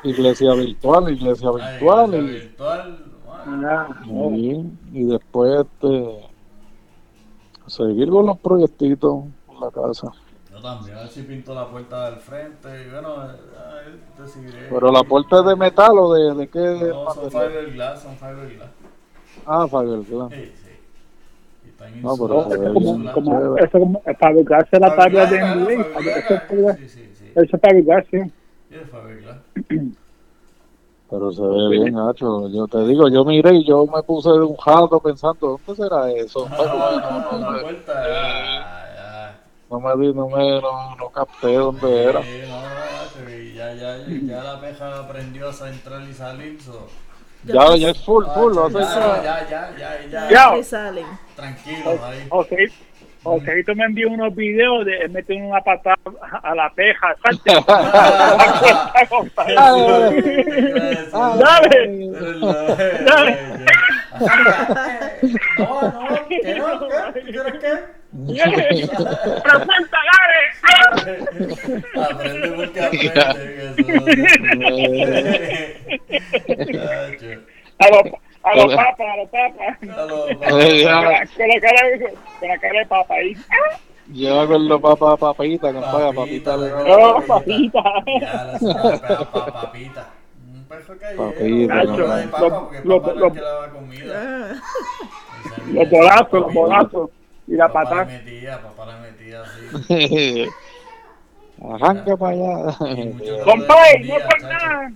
[0.04, 2.12] iglesia virtual, iglesia Ay, virtual.
[2.12, 2.98] la y- virtual,
[3.46, 3.68] bueno.
[3.70, 3.88] Ah,
[4.36, 6.28] Y, y después este
[7.68, 10.12] seguir con los proyectitos en la casa.
[10.52, 12.68] Yo también, a ver si pinto la puerta del frente.
[12.88, 14.68] Y bueno, eh, decidiré.
[14.70, 16.60] Pero la puerta es de metal o de, de qué
[16.94, 18.70] No, son fiberglass, son fiberglass.
[19.46, 20.30] Ah, claro.
[20.30, 20.67] Sí, sí.
[22.02, 25.40] No, pero Eso como, como, eso como, para educarse la tabla de.
[25.94, 26.42] Fabián, Eso es
[27.62, 28.18] para- es educarse.
[28.20, 28.32] Es.
[31.10, 32.50] Pero se ve bien, Nacho.
[32.50, 36.12] Yo te digo, yo miré y yo me puse de un jato pensando, ¿dónde será
[36.12, 36.50] eso?
[36.58, 38.10] No, no, no, no, la me- vuelta, ya,
[38.96, 39.40] ya.
[39.70, 42.22] no me di, no me, no, no capté dónde era.
[43.56, 46.62] Ya, ya, ya la peja aprendió a entrar y salir.
[46.62, 46.88] So.
[47.46, 49.24] Ya, ya es full, full, lo ya, hace ya, ya.
[49.24, 50.56] ya, ya, ya, Ya, Ya.
[50.58, 51.06] que salen.
[51.38, 52.28] Tranquilos ahí.
[52.30, 52.72] José,
[53.24, 55.96] Joséito me envió unos videos de él meter una patada
[56.44, 57.16] a la peja.
[57.24, 57.54] Salte.
[61.14, 62.12] Dale.
[63.06, 63.38] Dale.
[65.60, 66.80] No, no, ¿qué no?
[66.80, 66.88] ¿Qué?
[67.14, 67.74] ¿Qué quieres qué?
[69.44, 70.42] ¡Pero cuenta, dale!
[72.10, 73.78] Aprende porque aprende.
[76.10, 77.30] Eso.
[77.80, 78.04] A los,
[78.52, 79.78] a los papas, a los papas.
[80.50, 83.34] Con ya, la, con la cara, de- con la cara de papa ahí.
[84.10, 86.96] Yo con los papá, papita, compadre, Papita, papita.
[86.98, 87.84] Oh, papita.
[88.22, 90.10] Ya la sabe, pa- pa- papita.
[90.48, 90.68] Un
[91.26, 92.32] No no.
[92.32, 94.14] papa porque papá no es que lava comida.
[94.16, 94.56] Ah,
[95.74, 97.10] Los bolazos, los bolazos.
[97.50, 98.04] Y la Papá patada.
[98.06, 100.46] le metía, papá le metía así.
[101.74, 102.78] Arranca para allá.
[103.46, 104.92] Compadre, no por nada.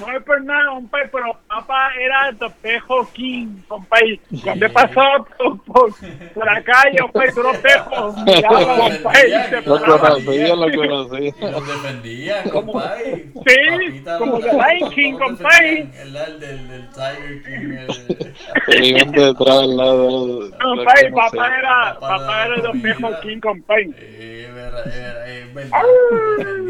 [0.00, 4.20] No es por nada, compadre, pero papá era el Pejo King, compadre.
[4.42, 5.94] Cuando pasó por, por,
[6.34, 11.34] por la calle, compadre, los pejos se Lo conocía, lo conocía.
[11.40, 13.32] Y los defendían, compadre.
[13.46, 15.88] Sí, como Lion King, compadre.
[16.00, 17.86] El, el Tiger King.
[18.68, 20.50] El, detrás lado.
[20.60, 22.82] Compadre, papá era, Papá papá era el comida.
[22.82, 23.90] Pejo King, compadre.
[23.98, 24.84] Eh, verdad,
[25.54, 25.86] verdad.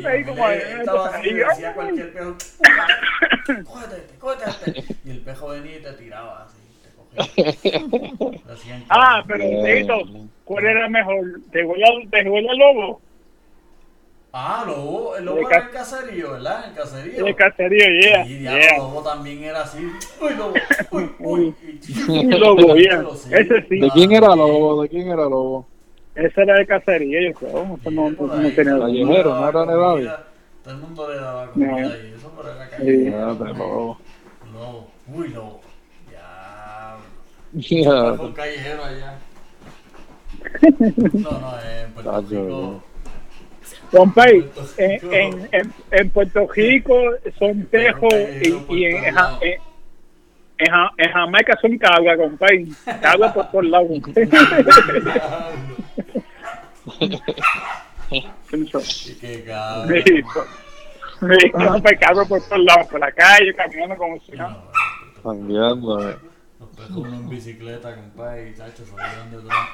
[0.04, 1.64] Ahí ahí,
[5.04, 6.58] Y el pejo venía y te tiraba así.
[8.90, 9.44] Ah, pero,
[10.44, 11.40] ¿cuál era mejor?
[11.50, 13.00] ¿Te voy a, te voy al lobo?
[14.32, 16.68] Ah, lobo, el lobo era el caserío, ¿verdad?
[16.68, 17.26] El caserío.
[17.26, 18.24] El caserío, yeah.
[18.24, 18.76] Diablo, yeah.
[18.76, 19.78] lobo también era así.
[20.20, 20.54] Uy, lobo.
[20.90, 21.10] Uy,
[22.08, 22.38] uy.
[22.38, 23.02] Lobo, yeah.
[23.14, 23.30] Sí.
[23.32, 23.80] Ese sí.
[23.80, 24.82] ¿De quién era lobo?
[24.82, 25.66] ¿De quién era lobo?
[26.14, 27.78] Ese era de cacería, yo creo.
[27.90, 28.76] No, no ahí, tenía
[30.66, 32.15] todo el mundo le no daba comida, David.
[32.36, 32.54] Comida No.
[32.54, 32.70] y eso, pero era Sí.
[32.76, 33.38] callejero.
[33.38, 33.98] Ya, de lobo.
[34.52, 34.90] Lobo.
[35.08, 35.60] Uy, lobo.
[36.12, 36.96] Ya.
[37.52, 38.14] Ya.
[38.14, 39.18] Fue un callejero allá.
[40.62, 42.82] No, no, en Puerto Rico.
[43.90, 46.94] Compadre, en, en, en, en Puerto Rico
[47.38, 48.12] son tejos
[48.42, 49.14] y, y en, en,
[50.58, 52.66] en, Ja- en Jamaica son cabra, compadre.
[53.00, 53.90] Cabra por todos lados.
[58.08, 58.24] Qué.
[61.20, 64.64] Sí, compadre, cabra por todos lados, por la calle, caminando como si nada.
[65.16, 66.10] No, Sangueando.
[66.10, 66.16] eh.
[66.60, 69.68] Los pejos uno en bicicleta, compadre, y chacho, salieron detrás.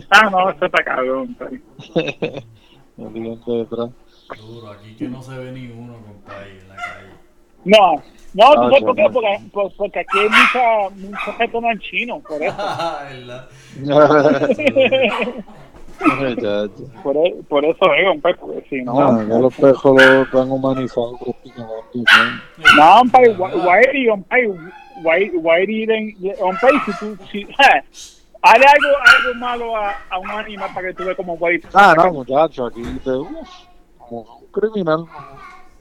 [0.10, 1.60] Ah, no, eso está cabrón, compadre.
[2.96, 3.90] Detrás.
[4.38, 7.08] Duro, aquí que no se ve ni uno, compadre, en la calle.
[7.64, 7.94] No,
[8.34, 9.06] no, ¿tú Ah, sabes por qué?
[9.12, 12.56] Porque, pues, porque aquí hay mucha, mucha personas chinos, por eso.
[13.10, 13.48] ¿Verdad?
[17.02, 17.16] Por,
[17.48, 18.94] por eso es, compadre, porque si no...
[18.94, 21.14] No, ya los pejos lo están humanizados.
[21.22, 22.98] ¿no?
[23.00, 24.48] Compadre, Whitey, compadre,
[25.02, 27.84] Whitey, Whitey, de- de- compadre, si tú, si, ja,
[28.42, 31.70] hazle algo, algo malo a, a un animal para que tú veas como Whitey.
[31.74, 33.10] Ah, no, muchacho, aquí te.
[33.10, 33.48] Uf,
[33.98, 35.04] como un criminal.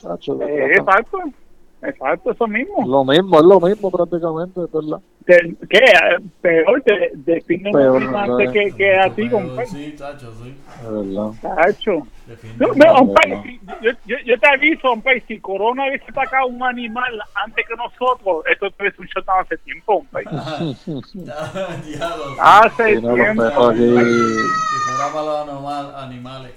[0.02, 1.18] Muchacho, Eh, exacto,
[1.82, 2.86] exacto, eso mismo.
[2.88, 5.00] Lo mismo, es lo mismo prácticamente, es verdad.
[5.26, 5.78] De- ¿Qué?
[5.78, 8.54] Eh, Peor, de, define Peor, un animal ¿verdad?
[8.54, 9.66] que, que a ti, compadre.
[9.68, 10.56] Sí, chacho, sí.
[10.84, 11.32] Verdad.
[11.42, 12.08] Tacho.
[12.60, 17.20] No, no, compadre, yo, yo, yo te aviso, compadre, si Corona hubiese atacado un animal
[17.34, 20.26] antes que nosotros, esto es un shutdown hace tiempo, compadre.
[20.30, 22.38] Ya, ya lo sé.
[22.40, 23.44] Hace no, tiempo.
[23.44, 23.80] aquí.
[23.80, 26.52] Si fuera para los animal- animales.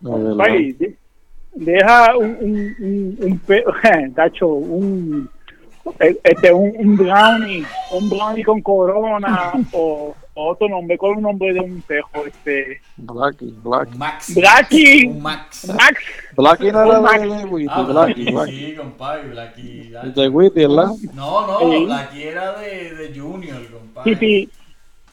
[0.00, 0.96] De-
[1.54, 5.28] deja un, un, un, un tacho, un,
[6.24, 11.52] este, un, un brownie, un brownie con corona o, o otro nombre, con un nombre
[11.52, 13.98] de un pejo, este, Blackie, Blackie.
[13.98, 14.34] Max.
[14.34, 15.06] Blackie.
[15.08, 15.66] Un Max.
[15.68, 15.98] Max,
[16.36, 17.20] Blackie no era Max.
[17.20, 18.66] de, de Witty, Ah, Blackie, Blackie, Blackie.
[18.70, 19.92] sí, compadre, Blackie.
[20.02, 20.90] El de Witty, ¿verdad?
[21.14, 21.84] No, no, Sí.
[21.84, 24.16] Blackie era de, de Junior, compadre.
[24.16, 24.50] Titi,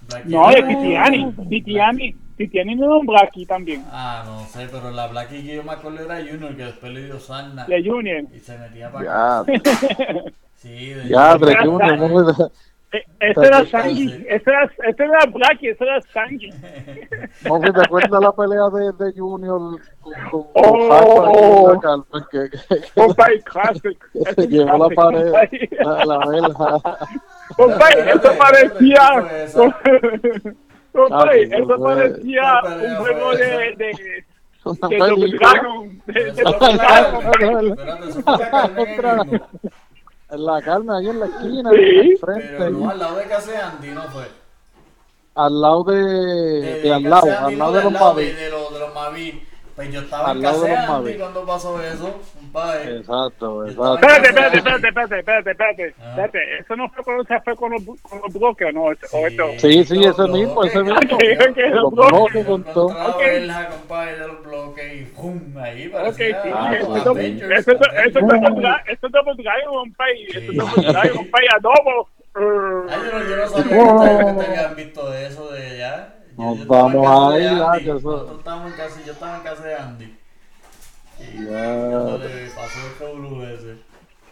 [0.07, 5.07] Blackie no, de Titiani, Titiani, No es un Blackie también, Ah, no sé, pero la
[5.07, 7.65] Blackie que yo me acuerdo era Junior, que después le dio Sarna.
[7.65, 8.23] de Junior.
[8.33, 9.51] Y se metía para acá.
[9.51, 10.23] Ya,
[10.55, 11.39] Sí, de ya, Junior.
[11.59, 12.51] pero Junior, muy de-
[12.91, 16.49] Eh, Eso era Sanji, eso era, eso era Blacky, eso era Sanji.
[17.45, 21.71] No, si te acuerdas la pelea de, de Junior con, con, con Oh.
[21.71, 22.57] Y la Carmen, que, que,
[24.35, 25.31] que llevó la pared,
[25.79, 26.77] la, la verja.
[27.55, 29.23] Compay, eso parecía.
[30.91, 33.45] Eso Compay, Ah, eso fue- parecía fue- un juego de.
[33.45, 34.25] de de.
[36.05, 37.75] De, de la carne.
[37.77, 38.41] Fue la
[39.01, 39.41] carne
[40.31, 41.77] en la Carmen, ahí en la esquina, Sí.
[41.77, 44.27] al Pero frente, no al lado de casa de Andy, no fue.
[45.35, 48.35] al lado de, de al lado, de al no, lado de los Mavis.
[48.35, 49.35] de, de los, de los Mavis.
[49.75, 52.19] Pues yo estaba Al en casa de de Andy cuando pasó eso,
[52.53, 52.97] compadre.
[52.97, 53.95] Exacto, exacto.
[53.95, 56.09] Espérate, espérate, espérate, espérate, espérate, espérate, Ah.
[56.09, 56.57] espérate.
[56.59, 58.83] Eso no fue cuando se fue con los, con los bloques, ¿o no?
[58.83, 59.43] O esto.
[59.57, 61.45] Sí, sí, ese mismo, ese bloques, mismo.
[61.49, 62.45] Ok, los Los bloques.
[62.45, 62.89] con todo.
[62.89, 65.57] La compadre, de los bloques y ¡pum!
[65.57, 70.23] Ahí Ok, parecía sí, Ah, eso eso eso eso es Double Dragon, compadre.
[70.29, 70.57] Eso es.
[70.57, 72.09] Double Dragon, compadre, adobo.
[72.35, 76.15] Ay, yo no, yo no sabía que ustedes que habían visto eso de allá.
[76.37, 77.33] Nos vamos
[77.83, 80.18] que eso- en casa, yo estaba en casa de Andy.
[81.33, 81.89] Y Ya.
[81.89, 83.77] cuando le pasó el cabulú ese.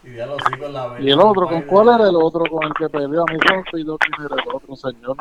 [0.04, 1.02] Y ya lo sigo en la verja.
[1.02, 3.22] Y el otro, ¿con compadre, cuál era el otro con el que peleó?
[3.28, 3.38] A mí
[3.72, 5.16] olvidó quién era el otro señor.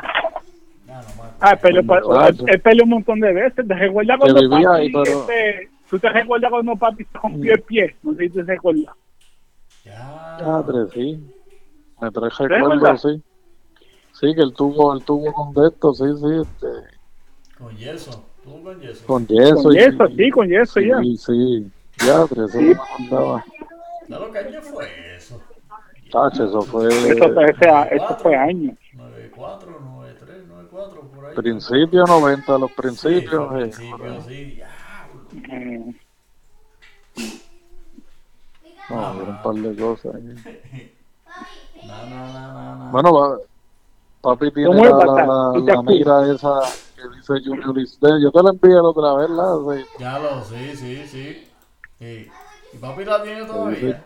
[1.39, 2.19] Ah, no acuerdo.
[2.19, 3.67] Ah, él peleó un montón de veces.
[3.67, 7.53] ¿Te recuerdas cuando vivía papi, ahí, pero- este, tú te recuerdas cuando papi se rompió
[7.53, 7.95] el pie?
[8.03, 8.95] No sé si te recuerdas.
[9.83, 10.37] Ya.
[10.37, 11.33] Ah, tres, sí.
[12.01, 12.57] Me trae verdad?
[12.69, 13.23] recuerdo, sí.
[14.13, 16.67] Sí, que él tuvo, él tuvo con de esto, sí, sí, este,
[17.57, 18.23] Con yeso.
[19.05, 19.55] Con yeso.
[19.55, 19.63] con yeso.
[19.63, 20.99] Con y- yeso, sí, con yeso, sí, ya.
[21.17, 21.71] Sí,
[22.01, 23.45] ya, tres, eso no me acordaba.
[24.07, 24.85] Claro, ¿qué año fue
[25.17, 25.41] eso?
[26.11, 27.25] Tacho, eso fue Eso,
[27.91, 28.77] eso fue años.
[28.93, 31.33] 94, 93, 94, por ahí.
[31.33, 33.47] principio 90, los Sí, principios.
[33.49, 34.57] fue eh, principio, sí.
[34.57, 34.67] Ya.
[38.89, 40.15] No, un par de cosas.
[40.15, 40.23] ahí.
[41.83, 42.91] No, no, no, no, no.
[42.91, 43.39] Bueno, va-
[44.21, 46.59] papi tiene ¿Cómo la, la, la, ¿Tú te la mira esa
[46.97, 48.21] que dice Junior Isdale.
[48.21, 51.37] Yo te la envié la otra vez, la de- Ya lo, sí, sí, sí.
[51.99, 52.31] Sí.
[52.73, 54.03] ¿Y papi la tiene todavía?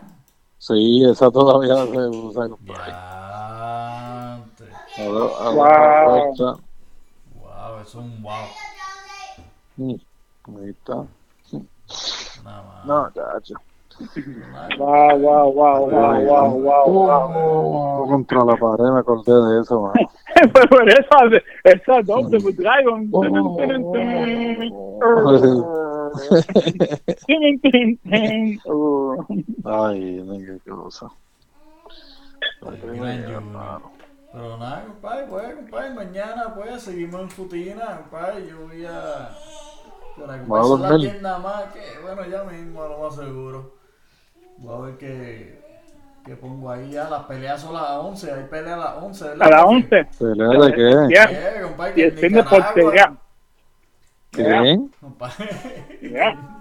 [0.58, 2.42] Sí, esa todavía se usa.
[2.42, 2.56] ver,
[4.96, 6.60] Wow.
[7.34, 8.48] Wow, es un wow.
[9.76, 9.94] Mm,
[10.58, 10.94] Ahí está.
[12.44, 12.84] Nada más.
[12.84, 13.54] No, chacho.
[14.78, 18.08] Wow, wow, wow, wow, wow, wow, wow.
[18.08, 19.92] Contra la pared me acordé de eso, man.
[20.52, 21.18] Pero esa,
[21.64, 23.10] esa Double Dragon.
[29.64, 30.24] Ay,
[30.64, 31.10] qué cosa.
[34.32, 39.36] Pero nada, compadre, pues, compadre, mañana pues seguimos en rutina, compadre, yo voy a...
[40.18, 41.10] Para que ¿Vas a son las dormir?
[41.10, 43.81] 10 nada más, que bueno, ya mismo a lo más seguro.
[44.62, 45.58] Voy a ver qué,
[46.24, 49.46] qué pongo ahí ya, las peleas son las 11, hay pelea a las 11, ¿verdad?
[49.46, 50.04] A las 11.
[50.18, 51.14] ¿Pelea de qué?
[51.14, 51.30] Ya,
[51.96, 53.12] y el en fin de Nicaragua, portería.
[54.30, 54.78] ¿Qué?
[55.00, 55.48] compadre.
[56.00, 56.58] Ya.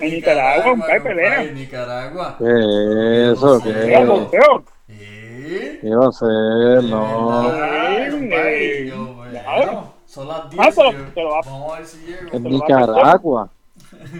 [0.00, 1.42] En Nicaragua, compadre, pelea.
[1.44, 2.36] En Nicaragua.
[2.38, 3.62] ¿Qué eso?
[3.62, 3.70] ¿Qué?
[4.88, 5.78] Sí.
[5.80, 6.84] ¿Qué va a ser?
[6.84, 7.52] No.
[10.06, 10.66] Son las 10.
[10.66, 12.28] Ah, pero- yo- pero va- Vamos a ver si llego.
[12.32, 13.48] En Nicaragua.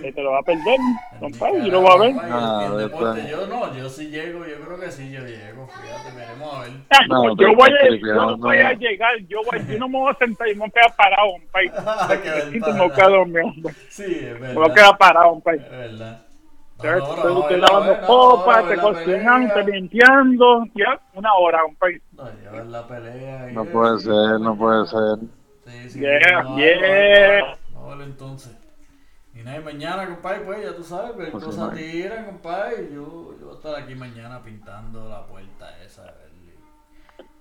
[0.01, 0.79] Que te lo va a perder,
[1.18, 1.64] compadre.
[1.64, 2.14] Yo lo voy a ver.
[2.31, 6.12] Ah, y deporte, yo no, yo sí llego, yo creo que sí yo llego, fíjate,
[6.12, 6.72] veremos a ver.
[7.09, 10.12] No, yo voy a, yo no voy a llegar, yo, voy, yo no me voy
[10.12, 11.72] a sentar y me voy a quedar parado, compadre.
[12.07, 12.72] Verdad.
[12.72, 13.70] me voy a quedar dormido.
[13.89, 14.74] Sí, es Me voy a verdad.
[14.74, 15.66] quedar parado, compadre.
[16.83, 17.03] Es verdad.
[17.24, 19.81] No, lavando copas, te la cocinando, te pelea.
[19.81, 20.64] limpiando.
[20.74, 22.03] Ya, una hora, compadre.
[22.12, 23.51] No, ver la pelea.
[23.53, 25.18] y No puede y ser, no puede ser.
[25.64, 25.99] Sí, sí.
[26.01, 27.41] Yeah, no, yeah.
[27.43, 28.57] No, no, vale, entonces.
[29.39, 31.74] Y nada, mañana, compadre, pues ya tú sabes, que Pues man.
[31.76, 32.91] tiran, compadre.
[32.93, 36.32] Yo, yo voy a estar aquí mañana pintando la puerta esa, a ver,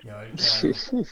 [0.04, 1.04] y, a ver qué hago.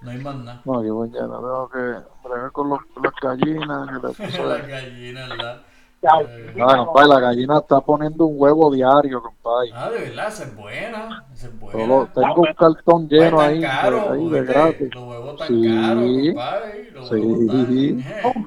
[0.00, 0.62] No hay más nada.
[0.64, 3.86] No, yo mañana tengo que bregar con los, las gallinas.
[3.88, 5.62] que le puse- La gallina, ¿verdad?
[6.02, 9.70] Ya, Eh, Ah, compadre, la gallina está poniendo un huevo diario, compadre.
[9.74, 11.24] Ah, de verdad, esa es buena.
[11.32, 11.78] Esa es buena.
[11.80, 14.94] Solo tengo un cartón lleno Ay, ahí, caro, ahí de gratis.
[14.94, 15.62] Los huevos tan Sí.
[15.64, 16.90] caros, compadre.
[16.92, 17.14] Los Sí.
[17.14, 17.46] huevos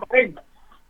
[0.09, 0.45] tan...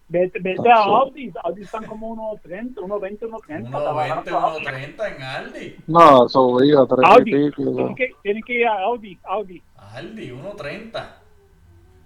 [0.07, 1.33] Vete, vete a Audi.
[1.43, 3.67] Audi están como unos 30, unos 20, unos 30.
[3.67, 4.59] está 1.20, barato.
[4.59, 5.75] 1.30 en Aldi.
[5.87, 7.31] No, eso y Audi.
[7.49, 7.63] pico.
[7.75, 9.63] Tienes que, tienes que ir a Audi, Audi.
[9.77, 11.05] Aldi, 1.30.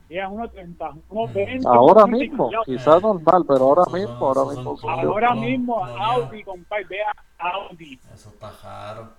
[0.09, 1.67] Ya, unos 30, unos 20.
[1.67, 2.57] Ahora unos 30, mismo, ya.
[2.65, 4.77] quizás normal, pero ahora mismo, ahora mismo.
[4.89, 7.99] Ahora mismo no, Audi, compadre, ve a Audi.
[8.13, 9.09] Eso está caro.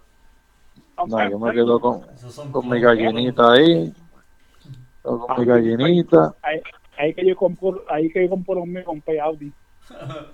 [1.07, 2.03] No, yo me quedo con,
[2.51, 3.93] con mi gallinita ahí.
[5.03, 6.35] Con mi gallinita.
[7.01, 9.51] Ahí, que yo compro, ahí que yo compro míos, compré Audi.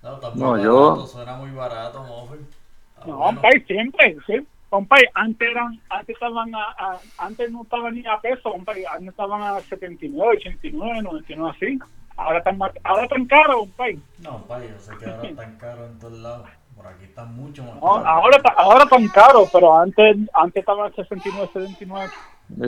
[0.00, 2.46] No, muy No, barato, yo- suena muy barato, Moffin.
[2.94, 3.30] Está No, bueno.
[3.32, 4.46] compadre, siempre, siempre.
[4.70, 9.08] Compadre, antes eran, antes estaban a, a- antes no estaban ni a peso, compadre, antes
[9.08, 11.78] estaban a 79, 89, 99 así.
[12.18, 13.98] Ahora están más, ahora están caros, compadre.
[14.18, 16.46] No, pa, yo sé que ahora están caros en todos lados.
[16.76, 18.04] Por aquí están mucho más No, caros.
[18.06, 22.10] ahora, está- ahora están caros, pero antes, antes estaban a 69, 79.
[22.48, 22.66] Ya,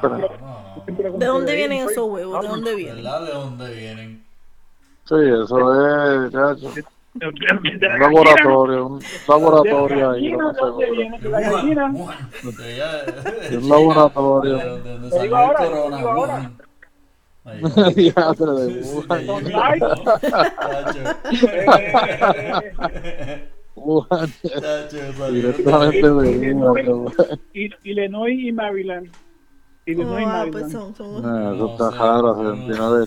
[0.00, 1.18] pero, No, no.
[1.18, 2.42] ¿De dónde vienen esos huevos?
[2.42, 2.96] ¿De dónde vienen?
[3.04, 3.24] ¿Verdad?
[3.24, 4.24] ¿De dónde vienen?
[5.04, 6.72] sí, eso es, chacho,
[7.14, 10.36] un la laboratorio, un laboratorio ahí, de-
[13.50, 14.58] De un laboratorio.
[15.10, 16.50] Te digo salió el ahora,
[17.94, 18.82] Diatre de
[23.76, 24.32] Wuhan.
[25.32, 29.08] directamente de y, Illinois y Maryland.
[29.84, 30.72] Y Ah, pues Maryland.
[30.72, 31.16] son, son.
[31.18, 32.50] Eso No está sé, raro, no.
[32.50, 33.06] Argentina de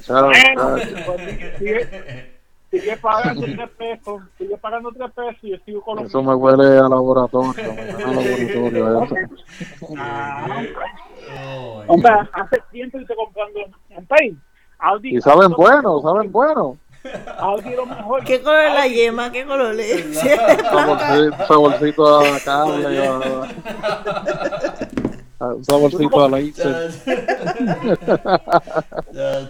[1.06, 2.30] pues, sigue,
[2.72, 6.36] sigue pagando tres pesos, sigue pagando tres pesos y yo sigo con los Eso me
[6.36, 9.16] huele a laboratorio, me huele a laboratorio eso.
[9.98, 10.62] Ah,
[11.88, 13.60] Hombre, hace tiempo que estoy comprando
[13.96, 14.36] un país.
[14.80, 16.78] Audi, Y saben bueno, saben bueno.
[17.40, 18.24] Audi es lo mejor.
[18.24, 19.32] ¿Qué color es la yema?
[19.32, 20.20] ¿Qué color es?
[20.20, 23.12] Saborcito, saborcito a cable, a,
[25.40, 26.70] a- un saborcito a la ICE.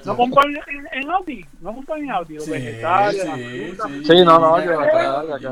[0.05, 3.71] No compran en, en Audi, no compran en Audi, los Sí, vegetales, las sí,
[4.03, 4.03] sí.
[4.03, 5.21] Sí, no, no, yo compraba.
[5.36, 5.51] acá.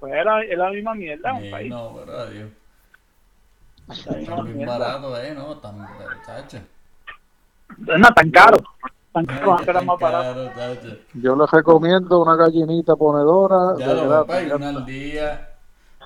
[0.00, 1.74] Pues era, era la misma mierda, un Sí, país.
[4.28, 5.56] No, bien barato, eh, ¿no?
[5.58, 5.86] Tan,
[6.26, 6.58] chacho.
[7.78, 8.56] No, tan caro.
[9.12, 10.50] Tan caro, antes era más barato.
[10.54, 10.96] Chacho.
[11.14, 14.68] Yo les recomiendo una gallinita ponedora Ya de lo papá, y está.
[14.68, 15.48] al día.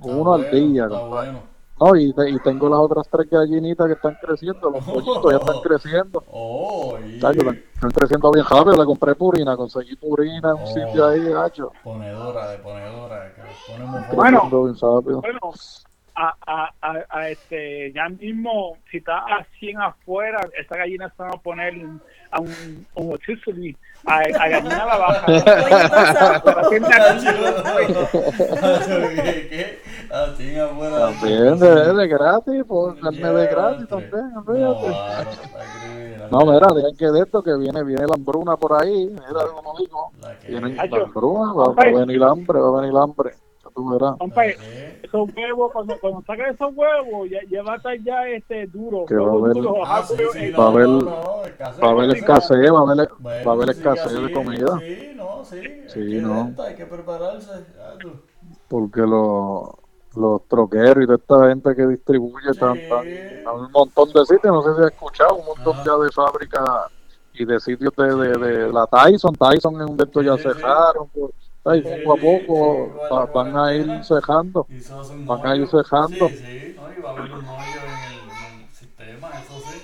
[0.03, 1.53] Uno al día, Está bueno.
[1.81, 5.39] No, y, te- y tengo las otras tres gallinitas que están creciendo, los pollitos ya
[5.39, 6.23] están creciendo.
[6.31, 7.19] Oh, y...
[7.19, 10.67] Chacho, están creciendo bien rápido, le compré purina, conseguí purina en un Oh.
[10.67, 11.73] sitio ahí, gacho.
[11.83, 14.43] Ponedora, de ponedora, que ponemos Bueno.
[14.49, 15.21] Bien rápido.
[15.21, 15.41] Bueno,
[16.15, 21.23] a, a, a, a este, ya mismo, si está a 100 afuera, esta gallina se
[21.23, 21.75] va a poner
[22.31, 25.27] a un, un rotisserie, a, a gallina a la baja.
[26.71, 26.79] ¿Qué?
[30.13, 30.99] Así afuera.
[30.99, 34.31] También de, de gratis, por carne de gratis también,
[36.31, 39.79] No, mira, dejen que de esto que viene, viene la hambruna por ahí, mira como
[39.79, 40.11] digo.
[40.47, 43.31] Viene la hambruna, va, va a venir hambre, va a venir hambre.
[43.75, 44.17] Tú verás.
[44.19, 44.99] Compadre, ¿Qué?
[45.03, 49.05] esos huevos, cuando, cuando sacas esos huevos, ya, ya va a estar ya este duro.
[49.07, 49.57] Que va a haber-
[49.87, 52.51] Ah, sí, sí, Va a escasez, Va a haber escasez.
[52.51, 53.17] escasez, va a haber, Bueno,
[53.47, 54.83] va a haber sí, escasez así, de comida.
[54.87, 55.57] Sí, no, sí.
[55.57, 56.55] hay Sí, que no.
[56.67, 57.51] Hay que prepararse.
[57.77, 58.13] ya tú.
[58.69, 59.69] Porque los,
[60.17, 64.75] los troqueros y toda esta gente que distribuye están, un montón de sitios, no sé
[64.75, 65.83] si has escuchado, un montón Ajá.
[65.85, 66.63] ya de fábricas
[67.35, 69.35] y de sitios de, de, de la Tyson.
[69.35, 71.09] Tyson en un de estos ya cerraron.
[71.13, 71.33] pues,
[71.65, 74.03] ay, poco a poco va- la van a ir un
[75.27, 75.67] Van a ir hoyo.
[75.67, 76.29] cejando.
[76.31, 79.59] Sí, sí, no, y va a haber un hoyo en el, en el sistema, eso
[79.61, 79.83] sí.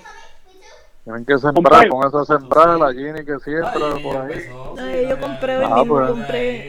[1.04, 4.32] Tienen que sembrar, con esa sembrada, la Gini que siembra Ay, por ahí.
[4.34, 6.08] empezó, sí, Ay, yo compré Ah, mismo, pues.
[6.08, 6.68] compré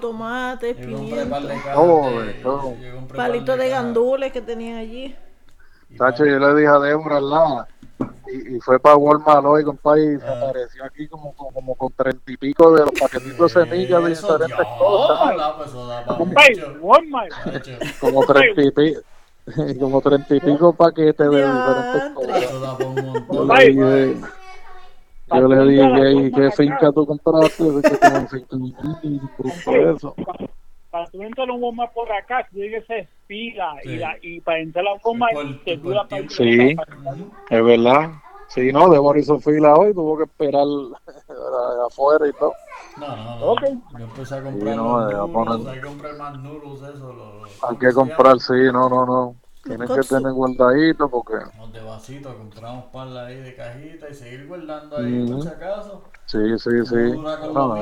[0.00, 2.62] tomates, Yo compré par de pimientos, cajas Todo, de- todo.
[2.80, 5.16] yo compré par palitos de gandules que tenían allí.
[5.96, 7.66] Tacho, yo le dije a Débora al lado,
[8.28, 10.40] y, y fue para Walmart hoy, compadre, y se Ah.
[10.42, 14.08] apareció aquí como, como, como con treinta y pico de los paquetitos de semillas de
[14.10, 15.36] diferentes Dios, cosas.
[15.36, 15.70] la, pues,
[16.18, 16.78] compadre.
[16.80, 17.32] Walmart.
[18.00, 19.00] Como treinta y pico.
[19.80, 22.50] Como treinta y pico paquetes de diferentes cosas.
[23.30, 24.16] Yo le dije,
[25.28, 27.62] yo le dije, ¿y qué finca tú compraste?
[27.62, 28.56] Dice que como finca
[29.04, 29.20] y
[29.94, 30.16] eso.
[30.90, 32.82] Para tú entrar a un Walmart por acá, tiene que
[33.28, 33.34] Sí.
[33.90, 35.10] y, la, y para entrar a un Por-
[35.64, 36.22] te por dura para.
[36.28, 36.76] Sí.
[37.50, 38.10] Es verdad.
[38.48, 40.64] Sí, no, Débora hizo fila hoy, tuvo que esperar
[41.86, 42.52] afuera y todo.
[42.96, 43.36] No, no, no.
[43.40, 43.62] Ok.
[43.98, 45.78] Yo empecé a comprar Sí, no, poner-
[47.68, 49.36] hay que comprar sí, no, no, no.
[49.64, 54.46] Tienen que tener guardadito porque, Los de vasito, compramos pan ahí de cajita y seguir
[54.46, 55.32] guardando ahí, Ujú.
[55.38, 56.02] por si acaso.
[56.26, 57.20] sí, sí, sí.
[57.52, 57.76] No.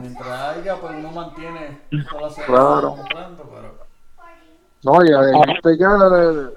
[0.00, 2.90] Mientras haya, pues uno mantiene toda la semana Claro.
[2.96, 3.89] comprando, pero...
[4.82, 5.88] No, y gente ya.
[5.96, 6.52] le-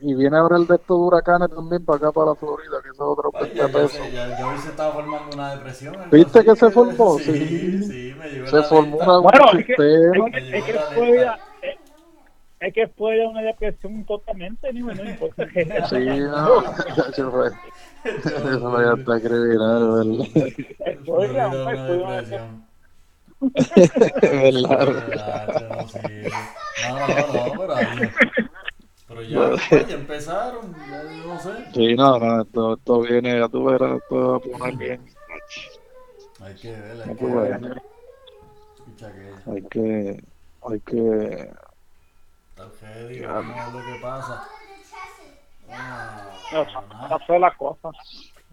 [0.00, 3.04] y viene ahora el de estos huracanes también para acá, para la Florida, que eso
[3.12, 4.06] es otro Ay, 20 ya, ya, pesos.
[4.06, 5.94] sé, ya, ya hoy se estaba formando una depresión.
[5.94, 7.18] Pues ¿Viste entonces, que se formó?
[7.20, 7.92] Sí, Sí.
[8.02, 11.40] sí, me llegó Se la formó una- Bueno, es que, es que, es que ya-
[11.62, 11.78] es-
[12.60, 15.46] es que de una depresión totalmente, ni me no importa.
[15.88, 16.62] Sí, no,
[17.08, 17.50] eso fue.
[18.16, 20.24] Eso fue hasta criminal, ¿verdad?
[21.34, 22.65] Ya, de una depresión.
[24.68, 26.02] No, sí.
[26.76, 28.10] No, no, no, pero ahí-
[29.08, 29.50] Pero ya,
[29.88, 31.64] ya empezaron, ya yo no sé.
[31.72, 35.04] Sí, no, no, esto, esto viene, ya tú verás, esto va a poner bien.
[36.46, 37.60] Hay que ver, hay que ver.
[37.60, 37.80] que...
[39.46, 40.24] Hay que,
[40.62, 41.50] hay que,
[42.56, 44.42] Está heavy, vamos a ver lo que pasa.
[45.68, 47.90] Ah, No, la cosa.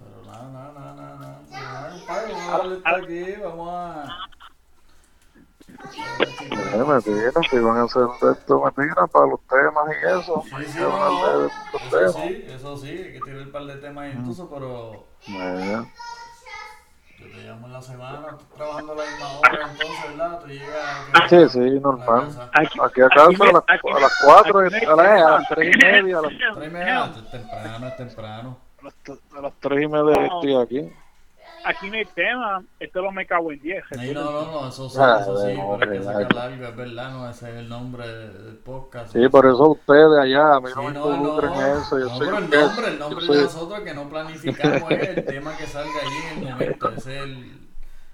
[0.02, 1.42] pero nada, nada, nada, nada, nada.
[1.72, 4.06] Nada, compadre, Vamos a darle esto aquí, vamos a...
[5.68, 10.44] Me tiran, si van a hacer esto, me tiran para los temas y eso.
[10.44, 12.16] Sí, sí, Que no, Eso temas.
[12.16, 14.94] sí, eso sí, hay que tirar un par de temas incluso, pero
[15.28, 15.84] Eh,
[17.20, 20.40] yo te llamo en la semana, estoy trabajando a la misma hora, entonces, ¿verdad?
[20.42, 21.30] Tú llegas...
[21.30, 22.42] Sí, sí, normal.
[22.54, 25.78] Aquí, Aquí a casa a las, a las 4, a, las- a las 3 y
[25.86, 28.58] media, a las, Tres y media, es temprano, es temprano.
[29.38, 30.94] a las 3 y media estoy aquí.
[31.66, 33.84] Aquí no hay tema, esto lo me cago en 10.
[33.98, 36.76] Ay, no, no, no, eso sí, Ah, eso sí, no, pero hay que sacar es
[36.76, 39.12] verdad, no, ese es el nombre de- del podcast.
[39.14, 42.00] Sí, por eso ustedes allá, a mí Sí, no me no, no, en eso.
[42.00, 42.64] Yo no, soy pero el guest.
[42.66, 45.92] nombre, el nombre Yo de soy- nosotros que no planificamos es el tema que salga
[46.02, 47.60] allí en el momento, ese es el...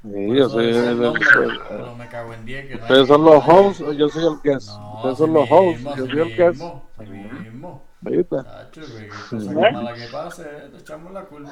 [0.02, 2.82] Sí, yo soy es el, el nombre, el- pero me cago en 10 que no
[2.84, 4.70] Ustedes son los hosts, yo soy el guest.
[4.70, 6.62] No, Ustedes son los hosts, yo soy el guest.
[8.02, 8.38] ¿Viste?
[9.30, 11.52] Que echamos la culpa.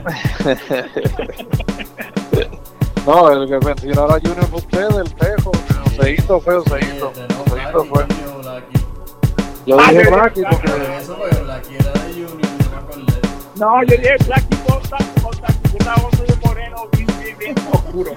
[3.06, 5.52] No el que mencionó Junior fue usted, el tejo.
[6.00, 8.06] Oseíto fue fue.
[9.66, 10.72] Yo dije Blacky porque.
[10.72, 10.88] De
[13.56, 18.12] no yo dije Blacky Costa, Costa, yo estaba con soy moreno, bien, bien, bien oscuro.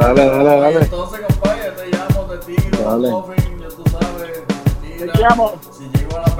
[0.00, 0.80] Dale, dale, dale.
[0.80, 3.26] Entonces, compadre, te llamo, te tiro,
[4.98, 5.52] te llamo.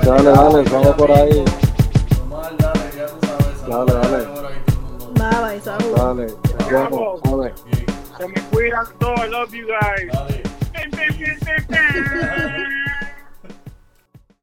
[0.04, 1.44] Dale, dale, vamos por ahí.
[3.68, 4.26] Dale, dale.
[5.14, 5.60] Bye, bye.
[5.96, 6.26] Dale,
[6.70, 7.54] vamos, dale.
[8.18, 10.12] Se me cuidan todos, love you guys.
[10.12, 10.42] Dale.